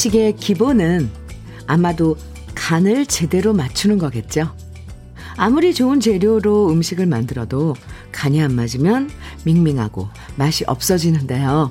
음식의 0.00 0.36
기본은 0.36 1.10
아마도 1.66 2.16
간을 2.54 3.04
제대로 3.04 3.52
맞추는 3.52 3.98
거겠죠. 3.98 4.50
아무리 5.36 5.74
좋은 5.74 6.00
재료로 6.00 6.70
음식을 6.70 7.04
만들어도 7.04 7.76
간이 8.10 8.42
안 8.42 8.54
맞으면 8.54 9.10
밍밍하고 9.44 10.08
맛이 10.36 10.64
없어지는데요. 10.66 11.70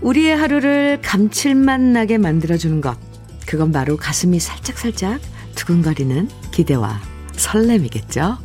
우리의 0.00 0.36
하루를 0.36 1.02
감칠맛 1.02 1.80
나게 1.82 2.18
만들어주는 2.18 2.80
것. 2.80 2.98
그건 3.46 3.70
바로 3.70 3.96
가슴이 3.96 4.40
살짝살짝 4.40 5.20
두근거리는 5.54 6.28
기대와 6.50 7.00
설렘이겠죠. 7.36 8.38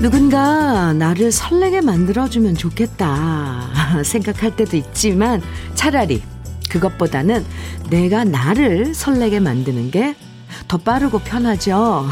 누군가 0.00 0.92
나를 0.92 1.32
설레게 1.32 1.80
만들어주면 1.80 2.54
좋겠다 2.56 4.02
생각할 4.04 4.54
때도 4.54 4.76
있지만 4.76 5.40
차라리 5.74 6.22
그것보다는 6.70 7.44
내가 7.90 8.24
나를 8.24 8.94
설레게 8.94 9.40
만드는 9.40 9.90
게 9.90 10.14
더 10.68 10.78
빠르고 10.78 11.20
편하죠. 11.20 12.06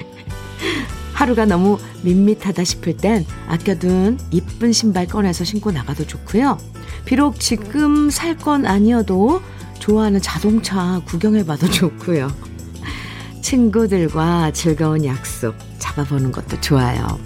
하루가 1.12 1.44
너무 1.44 1.78
밋밋하다 2.02 2.64
싶을 2.64 2.96
땐 2.96 3.26
아껴둔 3.48 4.18
이쁜 4.30 4.72
신발 4.72 5.06
꺼내서 5.06 5.44
신고 5.44 5.70
나가도 5.70 6.06
좋고요. 6.06 6.58
비록 7.04 7.38
지금 7.38 8.08
살 8.10 8.36
건 8.38 8.64
아니어도 8.66 9.42
좋아하는 9.78 10.20
자동차 10.22 11.02
구경해봐도 11.06 11.68
좋고요. 11.70 12.30
친구들과 13.42 14.50
즐거운 14.52 15.04
약속 15.04 15.54
잡아보는 15.78 16.32
것도 16.32 16.60
좋아요. 16.60 17.18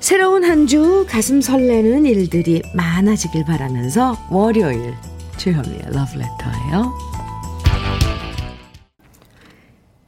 새로운 0.00 0.44
한 0.44 0.66
주 0.66 1.06
가슴 1.08 1.40
설레는 1.40 2.04
일들이 2.06 2.62
많아지길 2.74 3.44
바라면서 3.44 4.16
월요일 4.30 4.94
주현미의 5.38 5.82
러브레터예요. 5.92 6.92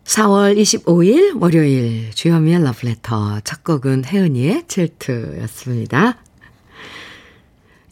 4월 0.05 0.56
25일 0.56 1.41
월요일 1.41 2.10
주현미의 2.14 2.62
러브레터 2.62 3.41
첫 3.44 3.64
곡은 3.64 4.05
혜은이의 4.06 4.64
칠트였습니다. 4.69 6.19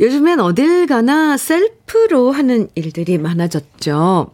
요즘엔 0.00 0.40
어딜 0.40 0.86
가나 0.86 1.36
셀프로 1.36 2.32
하는 2.32 2.68
일들이 2.74 3.18
많아졌죠. 3.18 4.32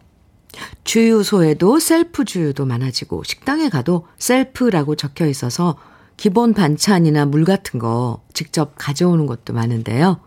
주유소에도 0.83 1.79
셀프 1.79 2.25
주유도 2.25 2.65
많아지고 2.65 3.23
식당에 3.23 3.69
가도 3.69 4.07
셀프라고 4.17 4.95
적혀 4.95 5.27
있어서 5.27 5.77
기본 6.17 6.53
반찬이나 6.53 7.25
물 7.25 7.45
같은 7.45 7.79
거 7.79 8.21
직접 8.33 8.73
가져오는 8.77 9.25
것도 9.25 9.53
많은데요. 9.53 10.19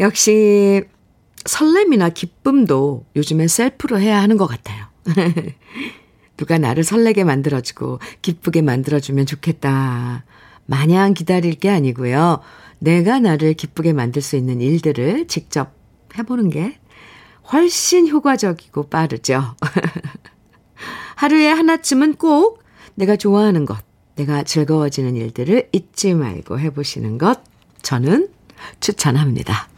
역시 0.00 0.84
설렘이나 1.44 2.08
기쁨도 2.10 3.06
요즘엔 3.16 3.48
셀프로 3.48 3.98
해야 4.00 4.20
하는 4.22 4.36
것 4.36 4.46
같아요. 4.46 4.86
누가 6.36 6.56
나를 6.56 6.84
설레게 6.84 7.24
만들어주고 7.24 7.98
기쁘게 8.22 8.62
만들어주면 8.62 9.26
좋겠다. 9.26 10.24
마냥 10.66 11.14
기다릴 11.14 11.54
게 11.54 11.68
아니고요. 11.70 12.40
내가 12.78 13.18
나를 13.18 13.54
기쁘게 13.54 13.92
만들 13.92 14.22
수 14.22 14.36
있는 14.36 14.60
일들을 14.60 15.26
직접 15.26 15.72
해보는 16.16 16.50
게 16.50 16.78
훨씬 17.52 18.08
효과적이고 18.08 18.84
빠르죠. 18.84 19.54
하루에 21.16 21.48
하나쯤은 21.50 22.14
꼭 22.14 22.62
내가 22.94 23.16
좋아하는 23.16 23.64
것, 23.64 23.78
내가 24.16 24.42
즐거워지는 24.42 25.16
일들을 25.16 25.68
잊지 25.72 26.14
말고 26.14 26.58
해보시는 26.60 27.18
것 27.18 27.40
저는 27.82 28.28
추천합니다. 28.80 29.68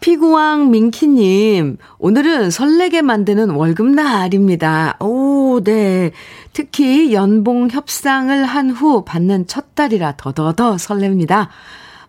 피구왕 0.00 0.70
민키님, 0.70 1.76
오늘은 1.98 2.50
설레게 2.50 3.02
만드는 3.02 3.50
월급날입니다. 3.50 4.98
오, 5.00 5.60
네. 5.64 6.12
특히 6.52 7.12
연봉 7.12 7.68
협상을 7.68 8.44
한 8.44 8.70
후 8.70 9.04
받는 9.04 9.48
첫 9.48 9.74
달이라 9.74 10.14
더더더 10.16 10.76
설렙니다. 10.76 11.48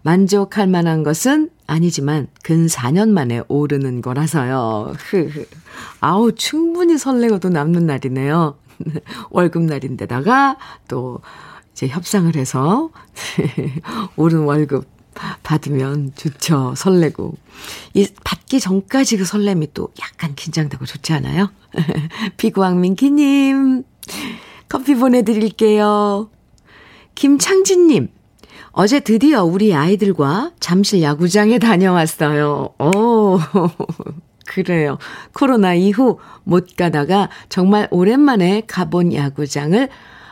만족할 0.03 0.67
만한 0.67 1.03
것은 1.03 1.49
아니지만 1.69 2.27
근 2.43 2.65
4년 2.65 3.09
만에 3.09 3.43
오르는 3.47 4.01
거라서요. 4.01 4.93
아우, 5.99 6.31
충분히 6.33 6.97
설레고도 6.97 7.49
남는 7.49 7.85
날이네요. 7.85 8.57
월급날인데다가 9.29 10.57
또 10.87 11.19
이제 11.71 11.87
협상을 11.87 12.35
해서 12.35 12.89
오른 14.17 14.39
월급 14.39 14.85
받으면 15.43 16.13
좋죠. 16.15 16.73
설레고. 16.75 17.35
이 17.93 18.07
받기 18.23 18.59
전까지 18.59 19.17
그 19.17 19.25
설렘이 19.25 19.69
또 19.73 19.89
약간 20.01 20.33
긴장되고 20.35 20.85
좋지 20.85 21.13
않아요? 21.13 21.51
비구왕민키님, 22.37 23.83
커피 24.69 24.95
보내드릴게요. 24.95 26.29
김창진님, 27.15 28.09
어제 28.71 28.99
드디어 28.99 29.43
우리 29.43 29.73
아이들과 29.73 30.51
잠실 30.59 31.01
야구장에 31.01 31.59
다녀왔어요. 31.59 32.69
오, 32.79 33.39
그래요. 34.47 34.97
코로나 35.33 35.73
이후 35.73 36.17
못 36.43 36.75
가다가 36.75 37.29
정말 37.49 37.87
오랜만에 37.91 38.63
가본 38.67 39.13
야구장을 39.13 39.89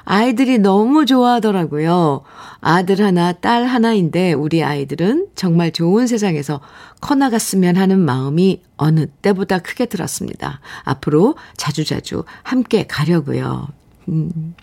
아이들이 0.09 0.57
너무 0.57 1.05
좋아하더라고요. 1.05 2.21
아들 2.61 3.01
하나, 3.01 3.33
딸 3.33 3.65
하나인데 3.65 4.31
우리 4.31 4.63
아이들은 4.63 5.27
정말 5.35 5.71
좋은 5.71 6.07
세상에서 6.07 6.61
커나갔으면 7.01 7.75
하는 7.75 7.99
마음이 7.99 8.61
어느 8.77 9.07
때보다 9.07 9.59
크게 9.59 9.85
들었습니다. 9.87 10.61
앞으로 10.85 11.35
자주자주 11.57 12.23
함께 12.43 12.87
가려고요. 12.87 13.67
음, 14.09 14.55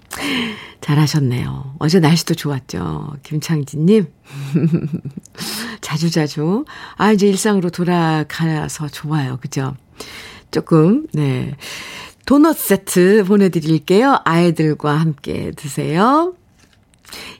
잘하셨네요. 0.81 1.77
어제 1.79 2.01
날씨도 2.01 2.35
좋았죠. 2.35 3.17
김창진님. 3.23 4.07
자주자주. 5.81 6.65
아, 6.97 7.13
이제 7.13 7.29
일상으로 7.29 7.71
돌아가서 7.71 8.89
좋아요. 8.89 9.39
그죠? 9.41 9.77
조금, 10.51 11.07
네. 11.13 11.55
도넛 12.27 12.57
세트 12.57 13.25
보내드릴게요. 13.27 14.21
아이들과 14.25 14.99
함께 14.99 15.51
드세요. 15.57 16.35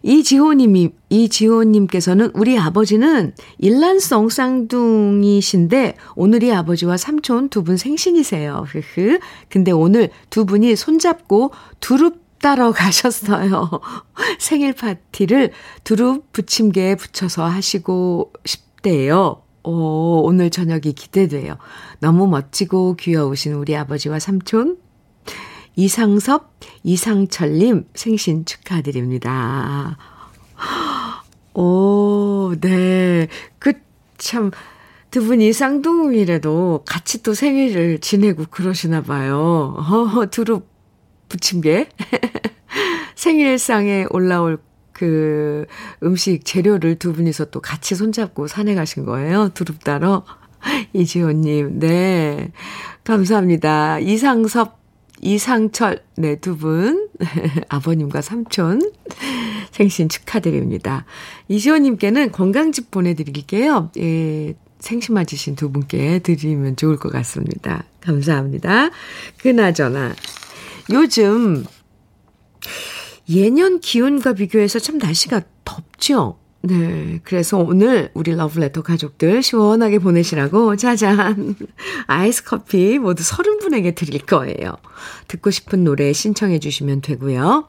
이지호님이, 0.03 0.91
이지호님께서는 1.09 2.31
우리 2.35 2.59
아버지는 2.59 3.35
일란성 3.59 4.29
쌍둥이신데 4.29 5.97
오늘이 6.17 6.53
아버지와 6.53 6.97
삼촌 6.97 7.49
두 7.49 7.65
분 7.65 7.77
생신이세요. 7.77 8.67
흐흐. 8.69 9.19
근데 9.49 9.73
오늘 9.73 10.11
두 10.31 10.45
분이 10.45 10.77
손잡고 10.77 11.53
두릅 11.81 12.23
따러 12.41 12.73
가셨어요. 12.73 13.71
생일 14.39 14.75
파티를 14.75 15.53
두릅 15.83 16.31
부침개에 16.33 16.97
붙여서 16.97 17.47
하시고 17.47 18.33
싶대요. 18.45 19.41
오, 19.63 20.21
오늘 20.27 20.51
저녁이 20.51 20.93
기대돼요. 20.93 21.57
너무 22.01 22.27
멋지고 22.27 22.97
귀여우신 22.97 23.55
우리 23.55 23.75
아버지와 23.75 24.19
삼촌. 24.19 24.77
이상섭, 25.77 26.53
이상철님 26.83 27.87
생신 27.95 28.45
축하드립니다. 28.45 29.97
오, 31.55 32.55
네. 32.61 33.29
그, 33.59 33.73
참, 34.19 34.51
두 35.11 35.25
분이 35.25 35.53
쌍둥이라도 35.53 36.83
같이 36.87 37.23
또 37.23 37.35
생일을 37.35 38.01
지내고 38.01 38.47
그러시나 38.51 39.01
봐요. 39.03 39.77
어, 39.79 40.27
두릅 40.31 40.69
부침개. 41.29 41.89
생일상에 43.15 44.07
올라올 44.11 44.59
그 44.93 45.67
음식 46.03 46.45
재료를 46.45 46.97
두 46.97 47.13
분이서 47.13 47.47
또 47.47 47.61
같이 47.61 47.95
손잡고 47.95 48.47
산에 48.47 48.75
가신 48.75 49.05
거예요. 49.05 49.51
두릅 49.55 49.83
따러. 49.85 50.25
이지호님, 50.95 51.79
네. 51.79 52.53
감사합니다. 53.05 53.99
이상섭, 54.01 54.79
이상철, 55.21 56.03
네, 56.17 56.37
두 56.37 56.57
분. 56.57 57.09
아버님과 57.69 58.21
삼촌. 58.21 58.81
생신 59.71 60.09
축하드립니다. 60.09 61.05
이지호님께는 61.49 62.31
건강즙 62.31 62.91
보내드릴게요. 62.91 63.91
예, 63.99 64.55
생신 64.79 65.15
맞으신 65.15 65.57
두 65.57 65.73
분께 65.73 66.21
드리면 66.21 66.77
좋을 66.77 66.97
것 66.97 67.11
같습니다. 67.13 67.85
감사합니다. 68.01 68.91
그나저나, 69.39 70.15
요즘 70.91 71.65
예년 73.29 73.81
기온과 73.81 74.35
비교해서 74.35 74.79
참 74.79 74.99
날씨가 74.99 75.41
덥죠? 75.65 76.39
네. 76.67 77.21
그래서 77.25 77.59
오늘 77.59 78.11
우리 78.15 78.35
러브레터 78.35 78.83
가족들 78.83 79.43
시원하게 79.43 79.99
보내시라고 79.99 80.77
짜잔. 80.77 81.57
아이스 82.07 82.45
커피 82.45 82.99
모두 82.99 83.23
30분에게 83.23 83.95
드릴 83.95 84.21
거예요. 84.25 84.73
듣고 85.29 85.51
싶은 85.51 85.85
노래 85.85 86.13
신청해 86.15 86.61
주시면 86.61 87.03
되고요. 87.03 87.69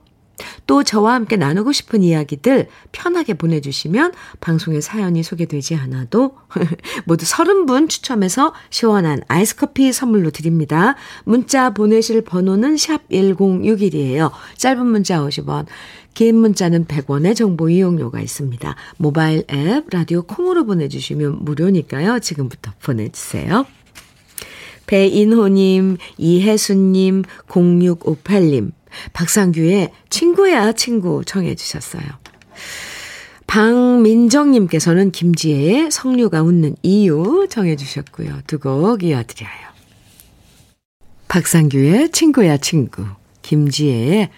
또 0.67 0.83
저와 0.83 1.13
함께 1.13 1.37
나누고 1.37 1.71
싶은 1.71 2.03
이야기들 2.03 2.67
편하게 2.91 3.33
보내주시면 3.33 4.13
방송에 4.41 4.81
사연이 4.81 5.23
소개되지 5.23 5.75
않아도 5.75 6.37
모두 7.05 7.25
30분 7.25 7.89
추첨해서 7.89 8.53
시원한 8.69 9.21
아이스커피 9.27 9.93
선물로 9.93 10.31
드립니다. 10.31 10.95
문자 11.23 11.69
보내실 11.69 12.21
번호는 12.21 12.77
샵 12.77 13.07
1061이에요. 13.09 14.31
짧은 14.57 14.85
문자 14.85 15.19
50원, 15.19 15.67
긴 16.15 16.37
문자는 16.37 16.85
100원의 16.85 17.35
정보 17.35 17.69
이용료가 17.69 18.21
있습니다. 18.21 18.75
모바일 18.97 19.43
앱, 19.51 19.83
라디오 19.91 20.23
콩으로 20.23 20.65
보내주시면 20.65 21.43
무료니까요. 21.43 22.19
지금부터 22.19 22.71
보내주세요. 22.81 23.65
배인호님, 24.87 25.97
이혜수님, 26.17 27.23
0658님, 27.47 28.71
박상규의 29.13 29.91
친구야 30.09 30.71
친구 30.71 31.23
청해 31.25 31.55
주셨어요. 31.55 32.03
방민정님께서는 33.47 35.11
김지혜의 35.11 35.91
성류가 35.91 36.41
웃는 36.43 36.77
이유 36.81 37.47
청해 37.49 37.75
주셨고요. 37.75 38.39
두 38.47 38.59
곡 38.59 39.03
이어드려요. 39.03 39.65
박상규의 41.27 42.11
친구야 42.11 42.55
친구, 42.57 43.05
김지혜의 43.41 44.29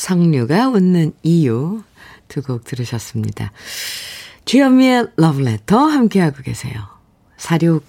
성류가 0.00 0.70
웃는 0.70 1.12
이유 1.22 1.82
두 2.28 2.40
곡 2.42 2.64
들으셨습니다. 2.64 3.52
주현미의 4.46 5.08
러브레터 5.16 5.78
함께하고 5.78 6.42
계세요. 6.42 6.86
46 7.36 7.84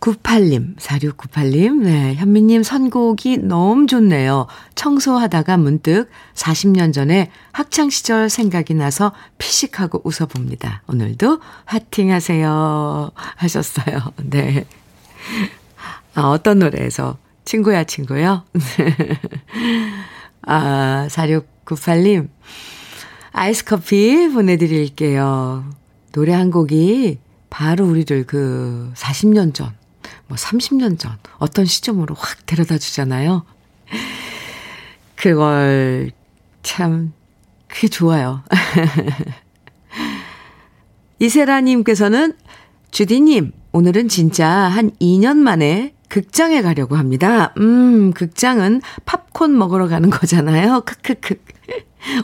98님, 0.00 0.76
4698님, 0.78 1.82
네, 1.82 2.14
현미님 2.14 2.62
선곡이 2.62 3.36
너무 3.42 3.86
좋네요. 3.86 4.46
청소하다가 4.74 5.58
문득 5.58 6.08
40년 6.32 6.94
전에 6.94 7.30
학창시절 7.52 8.30
생각이 8.30 8.72
나서 8.72 9.12
피식하고 9.36 10.00
웃어봅니다. 10.04 10.84
오늘도 10.86 11.40
화팅 11.66 12.12
하세요. 12.12 13.10
하셨어요. 13.36 13.98
네. 14.24 14.64
아, 16.14 16.30
어떤 16.30 16.60
노래에서? 16.60 17.18
친구야, 17.44 17.84
친구요? 17.84 18.44
아, 20.42 21.06
4698님, 21.10 22.28
아이스 23.32 23.64
커피 23.64 24.28
보내드릴게요. 24.28 25.64
노래 26.12 26.32
한 26.32 26.50
곡이 26.50 27.18
바로 27.48 27.86
우리를 27.86 28.26
그 28.26 28.92
40년 28.94 29.54
전, 29.54 29.74
뭐 30.26 30.36
30년 30.36 30.98
전 30.98 31.16
어떤 31.38 31.64
시점으로 31.64 32.14
확 32.14 32.46
데려다 32.46 32.78
주잖아요. 32.78 33.44
그걸 35.16 36.10
참 36.62 37.12
그게 37.68 37.88
좋아요. 37.88 38.42
이세라님께서는 41.18 42.34
주디님 42.90 43.52
오늘은 43.72 44.08
진짜 44.08 44.48
한 44.48 44.90
2년 45.00 45.36
만에 45.36 45.94
극장에 46.14 46.60
가려고 46.60 46.96
합니다. 46.96 47.54
음, 47.58 48.12
극장은 48.12 48.82
팝콘 49.06 49.56
먹으러 49.56 49.88
가는 49.88 50.10
거잖아요. 50.10 50.82
크크크. 50.84 51.36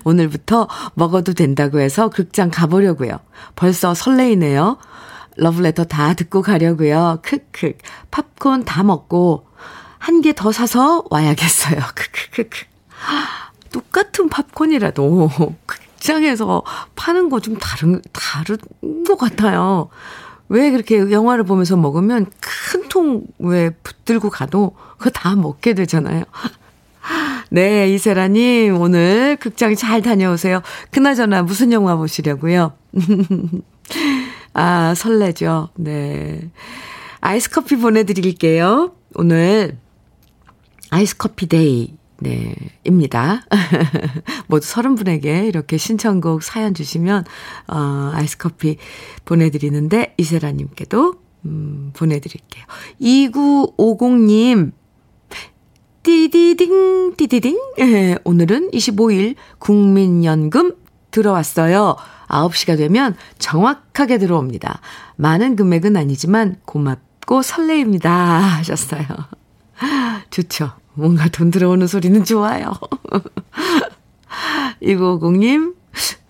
오늘부터 0.05 0.69
먹어도 0.95 1.33
된다고 1.35 1.81
해서 1.81 2.09
극장 2.11 2.51
가보려고요. 2.51 3.19
벌써 3.55 3.95
설레이네요. 3.95 4.77
러브레터 5.37 5.85
다 5.85 6.15
듣고 6.15 6.43
가려고요. 6.43 7.21
크크. 7.23 7.73
팝콘 8.11 8.65
다 8.65 8.83
먹고 8.83 9.47
한 9.99 10.21
개 10.21 10.33
더 10.33 10.53
사서 10.53 11.05
와야겠어요. 11.11 11.79
크크크크. 11.95 12.65
똑같은 13.73 14.29
팝콘이라도 14.29 15.31
극장에서 15.67 16.63
파는 16.97 17.29
거 17.29 17.41
좀 17.41 17.57
다른 17.59 18.01
다른 18.13 18.57
것 19.07 19.17
같아요. 19.19 19.89
왜 20.49 20.71
그렇게 20.71 20.99
영화를 21.11 21.45
보면서 21.45 21.77
먹으면 21.77 22.27
큰 22.41 22.89
통 22.89 23.27
왜 23.39 23.71
붙들고 23.71 24.31
가도 24.31 24.73
그거 24.97 25.11
다 25.11 25.35
먹게 25.37 25.75
되잖아요. 25.75 26.25
네, 27.51 27.93
이세라님, 27.93 28.81
오늘 28.81 29.37
극장 29.37 29.75
잘 29.77 30.03
다녀오세요. 30.03 30.63
그나저나 30.91 31.43
무슨 31.43 31.73
영화 31.73 31.95
보시려고요? 31.97 32.73
아, 34.55 34.95
설레죠. 34.95 35.69
네. 35.77 36.51
아이스 37.21 37.51
커피 37.51 37.77
보내드릴게요. 37.77 38.93
오늘 39.15 39.77
아이스 40.91 41.17
커피 41.17 41.47
데이. 41.47 41.95
네, 42.27 42.57
입니다. 42.83 43.43
모두 44.49 44.67
서른 44.67 44.97
분에게 44.97 45.47
이렇게 45.47 45.77
신청곡 45.77 46.43
사연 46.43 46.75
주시면, 46.75 47.25
어, 47.69 48.11
아이스 48.13 48.37
커피 48.37 48.79
보내드리는데, 49.25 50.15
이세라님께도, 50.17 51.15
음, 51.45 51.93
보내드릴게요. 51.95 52.65
2950님, 53.01 54.73
띠디딩, 56.03 57.15
띠디딩. 57.17 57.61
예, 57.79 58.17
오늘은 58.25 58.73
25일 58.73 59.37
국민연금 59.61 60.75
들어왔어요. 61.13 61.95
9시가 62.27 62.77
되면 62.77 63.15
정확하게 63.39 64.19
들어옵니다. 64.19 64.81
많은 65.15 65.55
금액은 65.55 65.97
아니지만 65.97 66.57
고맙고 66.65 67.43
설레입니다. 67.43 68.11
하셨어요. 68.59 69.07
좋죠. 70.31 70.73
뭔가 70.97 71.29
돈 71.29 71.51
들어오는 71.51 71.87
소리는 71.87 72.25
좋아요. 72.25 72.73
2950님, 74.83 75.75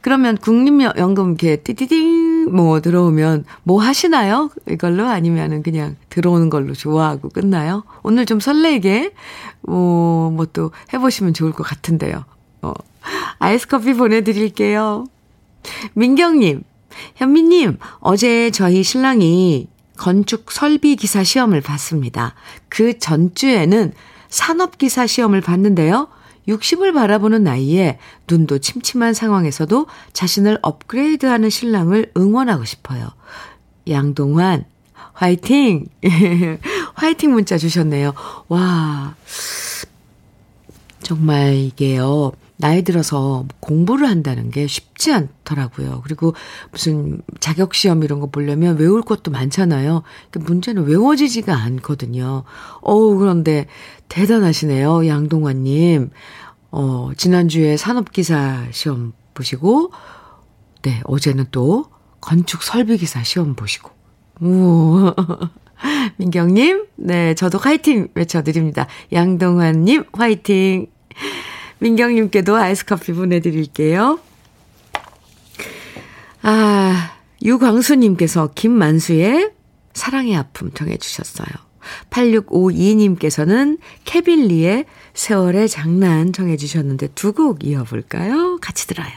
그러면 0.00 0.36
국립연금 0.36 1.30
이렇게 1.30 1.56
띠디딩 1.56 2.54
뭐 2.54 2.80
들어오면 2.80 3.44
뭐 3.64 3.80
하시나요? 3.82 4.50
이걸로 4.68 5.06
아니면은 5.06 5.62
그냥 5.62 5.96
들어오는 6.10 6.48
걸로 6.50 6.74
좋아하고 6.74 7.28
끝나요? 7.30 7.82
오늘 8.02 8.24
좀 8.26 8.38
설레게 8.38 9.12
뭐 9.62 10.30
뭐 10.30 10.46
또 10.52 10.70
해보시면 10.92 11.34
좋을 11.34 11.52
것 11.52 11.64
같은데요. 11.64 12.24
어, 12.62 12.72
아이스 13.38 13.66
커피 13.66 13.94
보내드릴게요. 13.94 15.06
민경님, 15.94 16.62
현미님, 17.16 17.78
어제 17.98 18.50
저희 18.52 18.84
신랑이 18.84 19.66
건축 19.96 20.52
설비 20.52 20.94
기사 20.94 21.24
시험을 21.24 21.62
봤습니다. 21.62 22.34
그 22.68 22.98
전주에는 23.00 23.92
산업기사 24.36 25.06
시험을 25.06 25.40
봤는데요. 25.40 26.08
60을 26.46 26.92
바라보는 26.92 27.42
나이에 27.42 27.98
눈도 28.28 28.58
침침한 28.58 29.14
상황에서도 29.14 29.86
자신을 30.12 30.58
업그레이드하는 30.60 31.48
신랑을 31.48 32.12
응원하고 32.16 32.66
싶어요. 32.66 33.08
양동환, 33.88 34.64
화이팅! 35.14 35.86
화이팅 36.94 37.32
문자 37.32 37.56
주셨네요. 37.56 38.12
와, 38.48 39.14
정말 41.02 41.54
이게요. 41.54 42.32
나이 42.58 42.82
들어서 42.82 43.44
공부를 43.60 44.08
한다는 44.08 44.50
게 44.50 44.66
쉽지 44.66 45.12
않더라고요. 45.12 46.00
그리고 46.04 46.34
무슨 46.72 47.20
자격시험 47.38 48.02
이런 48.02 48.18
거 48.20 48.26
보려면 48.28 48.78
외울 48.78 49.02
것도 49.02 49.30
많잖아요. 49.30 50.02
그 50.30 50.38
문제는 50.38 50.84
외워지지가 50.84 51.54
않거든요. 51.54 52.44
어우, 52.80 53.18
그런데 53.18 53.66
대단하시네요. 54.08 55.06
양동환님. 55.06 56.10
어, 56.70 57.10
지난주에 57.16 57.76
산업기사 57.76 58.66
시험 58.70 59.12
보시고, 59.34 59.92
네, 60.82 61.00
어제는 61.04 61.46
또 61.50 61.86
건축 62.20 62.62
설비기사 62.62 63.22
시험 63.22 63.54
보시고. 63.54 63.90
우 64.40 65.14
민경님, 66.16 66.86
네, 66.96 67.34
저도 67.34 67.58
화이팅 67.58 68.08
외쳐드립니다. 68.14 68.86
양동환님, 69.12 70.04
화이팅! 70.12 70.88
민경님께도 71.78 72.56
아이스 72.56 72.84
커피 72.86 73.12
보내드릴게요. 73.12 74.18
아, 76.42 77.12
유광수님께서 77.42 78.50
김만수의 78.54 79.50
사랑의 79.92 80.36
아픔 80.36 80.72
정해주셨어요. 80.72 81.48
8652님께서는 82.10 83.78
케빌리의 84.04 84.86
세월의 85.14 85.68
장난 85.68 86.32
정해주셨는데 86.32 87.08
두 87.14 87.32
곡 87.32 87.64
이어볼까요? 87.64 88.58
같이 88.60 88.86
들어요. 88.86 89.10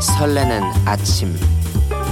설레는 0.00 0.62
아침 0.86 1.34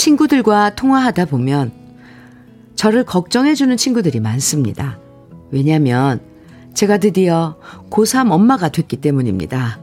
친구들과 0.00 0.76
통화하다 0.76 1.26
보면 1.26 1.72
저를 2.74 3.04
걱정해주는 3.04 3.76
친구들이 3.76 4.18
많습니다. 4.18 4.98
왜냐면 5.50 6.20
제가 6.72 6.96
드디어 6.96 7.58
고3 7.90 8.32
엄마가 8.32 8.70
됐기 8.70 8.96
때문입니다. 8.96 9.78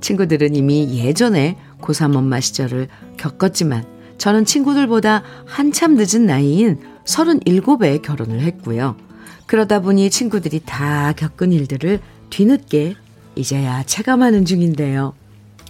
친구들은 0.00 0.56
이미 0.56 0.98
예전에 0.98 1.58
고3 1.82 2.16
엄마 2.16 2.40
시절을 2.40 2.88
겪었지만 3.18 3.84
저는 4.16 4.46
친구들보다 4.46 5.24
한참 5.44 5.94
늦은 5.96 6.24
나이인 6.24 6.80
37에 7.04 8.00
결혼을 8.00 8.40
했고요. 8.40 8.96
그러다 9.44 9.80
보니 9.80 10.08
친구들이 10.08 10.62
다 10.64 11.12
겪은 11.12 11.52
일들을 11.52 12.00
뒤늦게 12.30 12.94
이제야 13.36 13.82
체감하는 13.82 14.46
중인데요. 14.46 15.12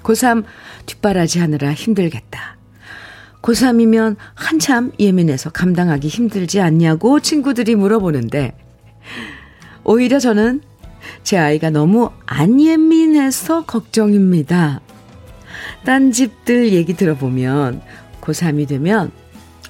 고3 0.04 0.44
뒷바라지 0.86 1.40
하느라 1.40 1.72
힘들겠다. 1.72 2.59
고3이면 3.42 4.16
한참 4.34 4.92
예민해서 4.98 5.50
감당하기 5.50 6.08
힘들지 6.08 6.60
않냐고 6.60 7.20
친구들이 7.20 7.74
물어보는데, 7.74 8.52
오히려 9.84 10.18
저는 10.18 10.60
제 11.22 11.38
아이가 11.38 11.70
너무 11.70 12.10
안 12.26 12.60
예민해서 12.60 13.64
걱정입니다. 13.64 14.80
딴 15.84 16.12
집들 16.12 16.72
얘기 16.72 16.94
들어보면 16.94 17.80
고3이 18.20 18.68
되면 18.68 19.10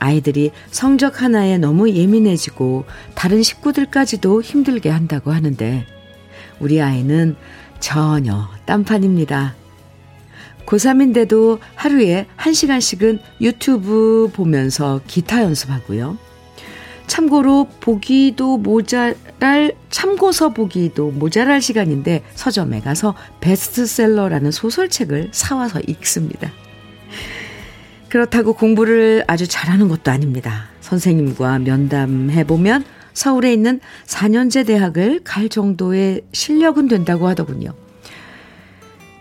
아이들이 0.00 0.50
성적 0.71 1.23
하나에 1.23 1.59
너무 1.59 1.91
예민해지고 1.91 2.85
다른 3.15 3.43
식구들까지도 3.43 4.43
힘들게 4.43 4.89
한다고 4.89 5.31
하는데 5.31 5.87
우리 6.59 6.81
아이는 6.81 7.37
전혀 7.81 8.49
딴판입니다. 8.67 9.60
고3인데도 10.71 11.59
하루에 11.75 12.27
1시간씩은 12.39 13.19
유튜브 13.41 14.31
보면서 14.33 15.00
기타 15.07 15.43
연습하고요. 15.43 16.17
참고로 17.09 17.67
보기도 17.81 18.57
모자랄, 18.57 19.75
참고서 19.91 20.50
보기도 20.50 21.11
모자랄 21.11 21.61
시간인데 21.61 22.23
서점에 22.37 22.81
가서 22.81 23.17
베스트셀러라는 23.41 24.53
소설책을 24.53 25.31
사와서 25.33 25.81
읽습니다. 25.89 26.53
그렇다고 28.09 28.53
공부를 28.53 29.25
아주 29.27 29.49
잘하는 29.49 29.89
것도 29.89 30.12
아닙니다. 30.12 30.69
선생님과 30.83 31.61
면담해 31.61 32.45
보면 32.45 32.85
서울에 33.12 33.53
있는 33.53 33.81
4년제 34.07 34.67
대학을 34.67 35.21
갈 35.25 35.49
정도의 35.49 36.23
실력은 36.33 36.87
된다고 36.87 37.27
하더군요. 37.27 37.75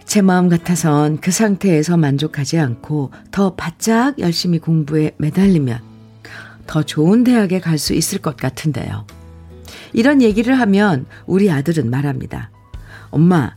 제 0.09 0.23
마음 0.23 0.49
같아선 0.49 1.19
그 1.21 1.29
상태에서 1.29 1.95
만족하지 1.95 2.57
않고 2.57 3.11
더 3.29 3.53
바짝 3.53 4.17
열심히 4.17 4.57
공부에 4.57 5.11
매달리면 5.17 5.81
더 6.65 6.81
좋은 6.81 7.23
대학에 7.23 7.59
갈 7.59 7.77
수 7.77 7.93
있을 7.93 8.17
것 8.17 8.35
같은데요. 8.35 9.05
이런 9.93 10.23
얘기를 10.23 10.59
하면 10.59 11.05
우리 11.27 11.51
아들은 11.51 11.91
말합니다. 11.91 12.49
엄마, 13.11 13.55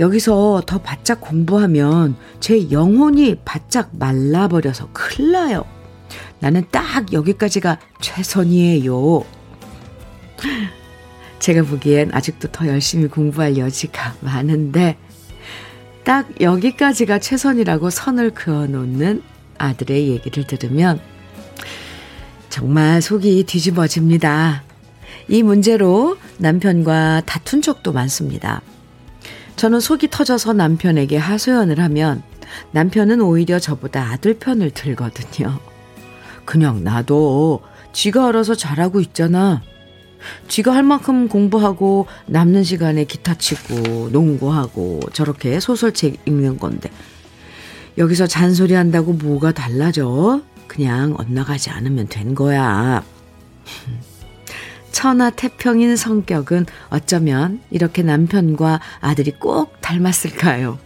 여기서 0.00 0.64
더 0.66 0.78
바짝 0.78 1.20
공부하면 1.20 2.16
제 2.40 2.72
영혼이 2.72 3.36
바짝 3.44 3.90
말라버려서 3.96 4.88
큰일 4.92 5.30
나요. 5.30 5.64
나는 6.40 6.64
딱 6.72 7.12
여기까지가 7.12 7.78
최선이에요. 8.00 9.24
제가 11.38 11.62
보기엔 11.62 12.10
아직도 12.12 12.48
더 12.50 12.66
열심히 12.66 13.06
공부할 13.06 13.56
여지가 13.58 14.16
많은데, 14.22 14.98
딱 16.04 16.28
여기까지가 16.40 17.20
최선이라고 17.20 17.90
선을 17.90 18.30
그어 18.30 18.66
놓는 18.66 19.22
아들의 19.58 20.08
얘기를 20.08 20.46
들으면 20.46 21.00
정말 22.48 23.00
속이 23.00 23.44
뒤집어집니다. 23.44 24.64
이 25.28 25.42
문제로 25.42 26.18
남편과 26.38 27.22
다툰 27.24 27.62
적도 27.62 27.92
많습니다. 27.92 28.60
저는 29.56 29.80
속이 29.80 30.08
터져서 30.10 30.54
남편에게 30.54 31.16
하소연을 31.16 31.78
하면 31.78 32.22
남편은 32.72 33.20
오히려 33.20 33.58
저보다 33.58 34.10
아들 34.10 34.34
편을 34.34 34.72
들거든요. 34.72 35.60
그냥 36.44 36.82
나도 36.82 37.62
쥐가 37.92 38.28
알아서 38.28 38.54
잘하고 38.54 39.00
있잖아. 39.00 39.62
쥐가 40.48 40.74
할 40.74 40.82
만큼 40.82 41.28
공부하고 41.28 42.06
남는 42.26 42.64
시간에 42.64 43.04
기타 43.04 43.34
치고 43.34 44.10
농구하고 44.10 45.00
저렇게 45.12 45.60
소설책 45.60 46.20
읽는 46.26 46.58
건데 46.58 46.90
여기서 47.98 48.26
잔소리 48.26 48.74
한다고 48.74 49.12
뭐가 49.12 49.52
달라져? 49.52 50.42
그냥 50.66 51.14
엇나가지 51.18 51.70
않으면 51.70 52.08
된 52.08 52.34
거야. 52.34 53.04
천하 54.92 55.30
태평인 55.30 55.96
성격은 55.96 56.66
어쩌면 56.90 57.60
이렇게 57.70 58.02
남편과 58.02 58.80
아들이 59.00 59.32
꼭 59.32 59.80
닮았을까요? 59.80 60.78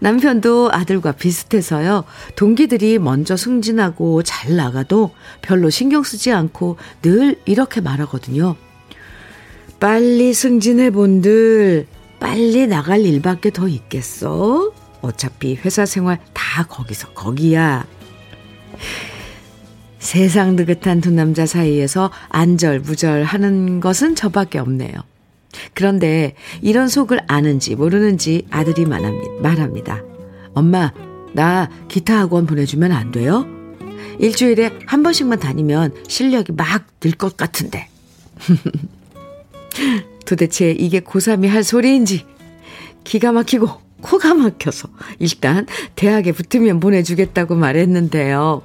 남편도 0.00 0.70
아들과 0.72 1.12
비슷해서요. 1.12 2.04
동기들이 2.36 2.98
먼저 2.98 3.36
승진하고 3.36 4.22
잘 4.22 4.56
나가도 4.56 5.12
별로 5.42 5.70
신경 5.70 6.02
쓰지 6.02 6.32
않고 6.32 6.76
늘 7.02 7.36
이렇게 7.44 7.80
말하거든요. 7.80 8.56
빨리 9.80 10.34
승진해 10.34 10.90
본들 10.90 11.86
빨리 12.20 12.66
나갈 12.66 13.00
일밖에 13.00 13.50
더 13.50 13.68
있겠어? 13.68 14.72
어차피 15.00 15.54
회사 15.54 15.86
생활 15.86 16.18
다 16.32 16.64
거기서 16.64 17.10
거기야. 17.10 17.86
세상 19.98 20.56
느긋한 20.56 21.00
두 21.00 21.10
남자 21.10 21.46
사이에서 21.46 22.10
안절부절 22.28 23.24
하는 23.24 23.80
것은 23.80 24.14
저밖에 24.14 24.58
없네요. 24.58 24.94
그런데 25.74 26.34
이런 26.60 26.88
속을 26.88 27.20
아는지 27.26 27.74
모르는지 27.74 28.46
아들이 28.50 28.84
말합니다. 28.84 30.02
엄마, 30.54 30.92
나 31.32 31.68
기타 31.88 32.18
학원 32.18 32.46
보내주면 32.46 32.92
안 32.92 33.12
돼요? 33.12 33.46
일주일에 34.18 34.72
한 34.86 35.02
번씩만 35.02 35.38
다니면 35.38 35.94
실력이 36.08 36.52
막 36.52 36.86
늘 37.00 37.16
것 37.16 37.36
같은데. 37.36 37.88
도대체 40.26 40.72
이게 40.72 41.00
고3이 41.00 41.48
할 41.48 41.62
소리인지 41.62 42.26
기가 43.04 43.32
막히고 43.32 43.68
코가 44.00 44.34
막혀서 44.34 44.88
일단 45.18 45.66
대학에 45.94 46.32
붙으면 46.32 46.80
보내주겠다고 46.80 47.54
말했는데요. 47.54 48.62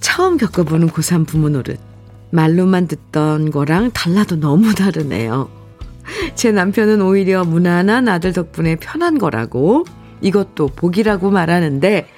처음 0.00 0.36
겪어보는 0.36 0.88
고3 0.90 1.26
부모 1.26 1.48
노릇. 1.48 1.78
말로만 2.32 2.88
듣던 2.88 3.50
거랑 3.50 3.90
달라도 3.92 4.36
너무 4.36 4.74
다르네요. 4.74 5.48
제 6.34 6.50
남편은 6.50 7.00
오히려 7.02 7.44
무난한 7.44 8.08
아들 8.08 8.32
덕분에 8.32 8.76
편한 8.76 9.18
거라고 9.18 9.84
이것도 10.20 10.68
복이라고 10.74 11.30
말하는데 11.30 12.08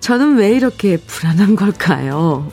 저는 0.00 0.36
왜 0.36 0.52
이렇게 0.52 0.96
불안한 0.96 1.54
걸까요? 1.56 2.50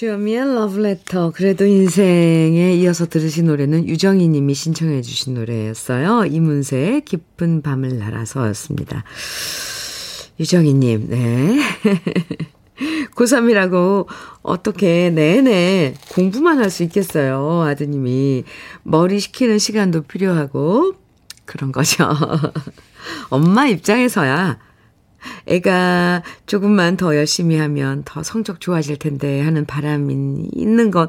주현미의 0.00 0.54
러브레터 0.54 1.30
그래도 1.32 1.66
인생에 1.66 2.72
이어서 2.76 3.04
들으신 3.04 3.44
노래는 3.44 3.86
유정희 3.86 4.28
님이 4.28 4.54
신청해 4.54 5.02
주신 5.02 5.34
노래였어요. 5.34 6.24
이문세의 6.24 7.02
깊은 7.02 7.60
밤을 7.60 7.98
날아서였습니다. 7.98 9.04
유정희 10.40 10.72
님, 10.72 11.06
네. 11.10 11.58
고3이라고 13.14 14.06
어떻게 14.40 15.10
내내 15.10 15.92
공부만 16.14 16.60
할 16.60 16.70
수 16.70 16.82
있겠어요. 16.84 17.60
아드님이 17.60 18.44
머리 18.84 19.20
식히는 19.20 19.58
시간도 19.58 20.04
필요하고 20.04 20.94
그런 21.44 21.72
거죠. 21.72 22.08
엄마 23.28 23.66
입장에서야 23.66 24.69
애가 25.46 26.22
조금만 26.46 26.96
더 26.96 27.16
열심히 27.16 27.56
하면 27.56 28.02
더 28.04 28.22
성적 28.22 28.60
좋아질 28.60 28.98
텐데 28.98 29.40
하는 29.42 29.66
바람이 29.66 30.48
있는 30.52 30.90
건 30.90 31.08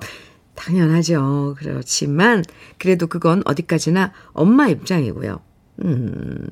당연하죠. 0.56 1.56
그렇지만 1.58 2.44
그래도 2.77 3.08
그건 3.08 3.41
어디까지나 3.46 4.12
엄마 4.34 4.68
입장이고요. 4.68 5.39
음, 5.84 6.48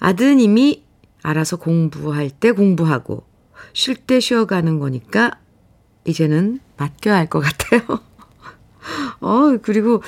아드님이 0.00 0.84
알아서 1.22 1.56
공부할 1.56 2.30
때 2.30 2.52
공부하고 2.52 3.24
쉴 3.72 3.96
때 3.96 4.20
쉬어가는 4.20 4.78
거니까 4.78 5.32
이제는 6.04 6.60
맡겨야 6.76 7.16
할 7.16 7.28
것 7.28 7.40
같아요. 7.40 7.82
어, 9.20 9.56
그리고 9.62 10.02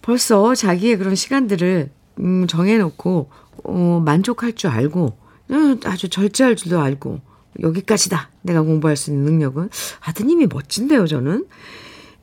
벌써 0.00 0.54
자기의 0.54 0.96
그런 0.96 1.14
시간들을 1.14 1.90
음, 2.20 2.46
정해놓고 2.46 3.30
어, 3.64 4.02
만족할 4.04 4.54
줄 4.54 4.70
알고 4.70 5.06
음, 5.06 5.21
아주 5.84 6.08
절제할 6.08 6.56
줄도 6.56 6.80
알고 6.80 7.20
여기까지다 7.60 8.30
내가 8.42 8.62
공부할 8.62 8.96
수 8.96 9.10
있는 9.10 9.24
능력은 9.24 9.68
아드님이 10.00 10.46
멋진데요 10.46 11.06
저는 11.06 11.46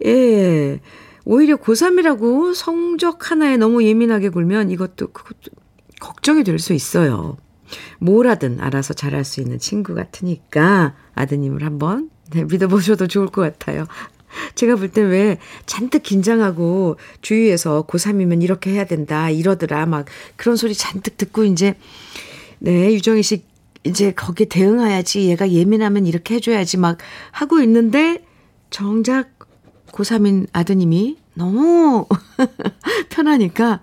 예 0.05 0.79
오히려 1.25 1.57
고3이라고 1.57 2.55
성적 2.55 3.29
하나에 3.29 3.57
너무 3.57 3.83
예민하게 3.83 4.29
굴면 4.29 4.71
이것도 4.71 5.09
그것도 5.11 5.51
걱정이 5.99 6.43
될 6.43 6.59
수 6.59 6.73
있어요. 6.73 7.37
뭘 7.99 8.27
하든 8.27 8.59
알아서 8.61 8.93
잘할 8.93 9.23
수 9.23 9.41
있는 9.41 9.59
친구 9.59 9.93
같으니까 9.93 10.95
아드님을 11.13 11.63
한번 11.63 12.09
네, 12.31 12.43
믿어보셔도 12.45 13.07
좋을 13.07 13.27
것 13.27 13.41
같아요. 13.41 13.85
제가 14.55 14.75
볼때왜 14.75 15.37
잔뜩 15.65 16.03
긴장하고 16.03 16.97
주위에서 17.21 17.85
고3이면 17.87 18.41
이렇게 18.41 18.71
해야 18.71 18.85
된다 18.85 19.29
이러더라 19.29 19.85
막 19.85 20.05
그런 20.35 20.55
소리 20.55 20.73
잔뜩 20.73 21.17
듣고 21.17 21.43
이제 21.43 21.75
네 22.59 22.93
유정희 22.93 23.23
씨 23.23 23.43
이제 23.83 24.11
거기에 24.11 24.47
대응해야지 24.47 25.29
얘가 25.29 25.49
예민하면 25.49 26.05
이렇게 26.05 26.35
해줘야지 26.35 26.77
막 26.77 26.97
하고 27.31 27.61
있는데 27.61 28.23
정작 28.69 29.37
고3인 29.91 30.47
아드님이 30.51 31.17
너무 31.33 32.05
편하니까 33.09 33.81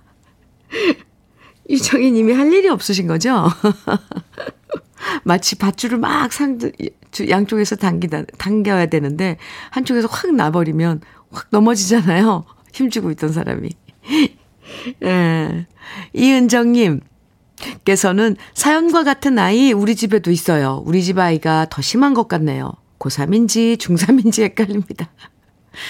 유정희 1.68 2.12
님이 2.12 2.32
할 2.32 2.52
일이 2.52 2.68
없으신 2.68 3.06
거죠? 3.06 3.46
마치 5.24 5.56
밧줄을 5.56 5.98
막 5.98 6.32
상, 6.32 6.58
양쪽에서 7.28 7.76
당기다, 7.76 8.24
당겨야 8.38 8.86
되는데, 8.86 9.38
한쪽에서 9.70 10.08
확 10.08 10.34
나버리면 10.34 11.00
확 11.30 11.46
넘어지잖아요. 11.50 12.44
힘주고 12.72 13.10
있던 13.12 13.32
사람이. 13.32 13.70
예. 15.02 15.66
이은정님, 16.12 17.00
께서는 17.84 18.36
사연과 18.54 19.04
같은 19.04 19.38
아이 19.38 19.72
우리 19.72 19.96
집에도 19.96 20.30
있어요. 20.30 20.82
우리 20.86 21.02
집 21.02 21.18
아이가 21.18 21.66
더 21.70 21.82
심한 21.82 22.14
것 22.14 22.28
같네요. 22.28 22.72
고3인지 22.98 23.76
중3인지 23.78 24.42
헷갈립니다. 24.42 25.08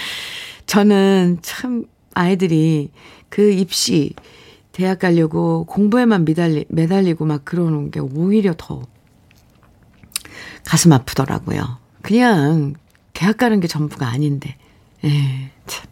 저는 0.65 1.39
참 1.41 1.85
아이들이 2.13 2.91
그 3.29 3.51
입시, 3.51 4.13
대학 4.71 4.99
가려고 4.99 5.65
공부에만 5.65 6.25
매달리, 6.25 6.65
매달리고 6.69 7.25
막 7.25 7.43
그러는 7.45 7.91
게 7.91 7.99
오히려 7.99 8.53
더 8.57 8.81
가슴 10.65 10.91
아프더라고요. 10.91 11.79
그냥 12.01 12.75
대학 13.13 13.37
가는 13.37 13.59
게 13.59 13.67
전부가 13.67 14.07
아닌데. 14.07 14.57
예, 15.03 15.51
참. 15.65 15.85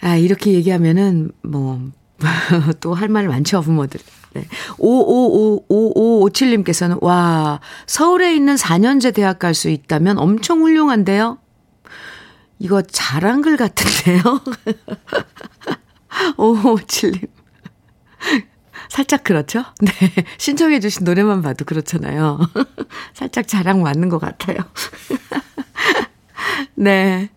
아, 0.00 0.16
이렇게 0.16 0.52
얘기하면은 0.52 1.32
뭐, 1.42 1.90
또 2.80 2.94
할 2.94 3.08
말 3.08 3.28
많죠, 3.28 3.60
부모들. 3.62 4.00
네. 4.34 4.46
555557님께서는, 4.78 7.02
와, 7.02 7.60
서울에 7.86 8.34
있는 8.34 8.54
4년제 8.56 9.14
대학 9.14 9.38
갈 9.38 9.54
수 9.54 9.68
있다면 9.68 10.18
엄청 10.18 10.62
훌륭한데요? 10.62 11.38
이거 12.58 12.82
자랑글 12.82 13.56
같은데요? 13.56 14.22
5557님. 16.36 17.28
살짝 18.88 19.24
그렇죠? 19.24 19.64
네. 19.80 19.90
신청해주신 20.38 21.04
노래만 21.04 21.42
봐도 21.42 21.64
그렇잖아요. 21.64 22.38
살짝 23.14 23.48
자랑 23.48 23.82
맞는 23.82 24.08
것 24.08 24.18
같아요. 24.18 24.58
네. 26.74 27.30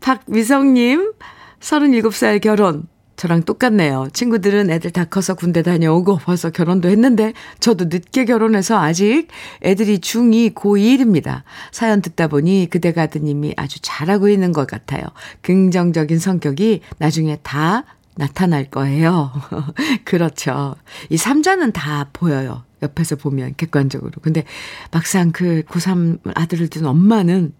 박미성님, 0.00 1.12
37살 1.60 2.40
결혼. 2.40 2.86
저랑 3.24 3.44
똑같네요. 3.44 4.08
친구들은 4.12 4.68
애들 4.68 4.90
다 4.90 5.06
커서 5.06 5.32
군대 5.32 5.62
다녀오고 5.62 6.18
벌써 6.18 6.50
결혼도 6.50 6.90
했는데 6.90 7.32
저도 7.58 7.86
늦게 7.86 8.26
결혼해서 8.26 8.78
아직 8.78 9.28
애들이 9.62 9.96
중2, 9.96 10.52
고1입니다. 10.52 11.42
사연 11.72 12.02
듣다 12.02 12.28
보니 12.28 12.68
그대가 12.68 13.04
아드님이 13.04 13.54
아주 13.56 13.80
잘하고 13.80 14.28
있는 14.28 14.52
것 14.52 14.66
같아요. 14.66 15.04
긍정적인 15.40 16.18
성격이 16.18 16.82
나중에 16.98 17.38
다 17.42 17.84
나타날 18.16 18.66
거예요. 18.66 19.32
그렇죠. 20.04 20.74
이 21.08 21.16
삼자는 21.16 21.72
다 21.72 22.10
보여요. 22.12 22.64
옆에서 22.82 23.16
보면 23.16 23.54
객관적으로. 23.56 24.12
근데 24.20 24.44
막상 24.90 25.32
그 25.32 25.62
고3 25.62 26.18
아들을 26.34 26.68
둔 26.68 26.84
엄마는 26.84 27.54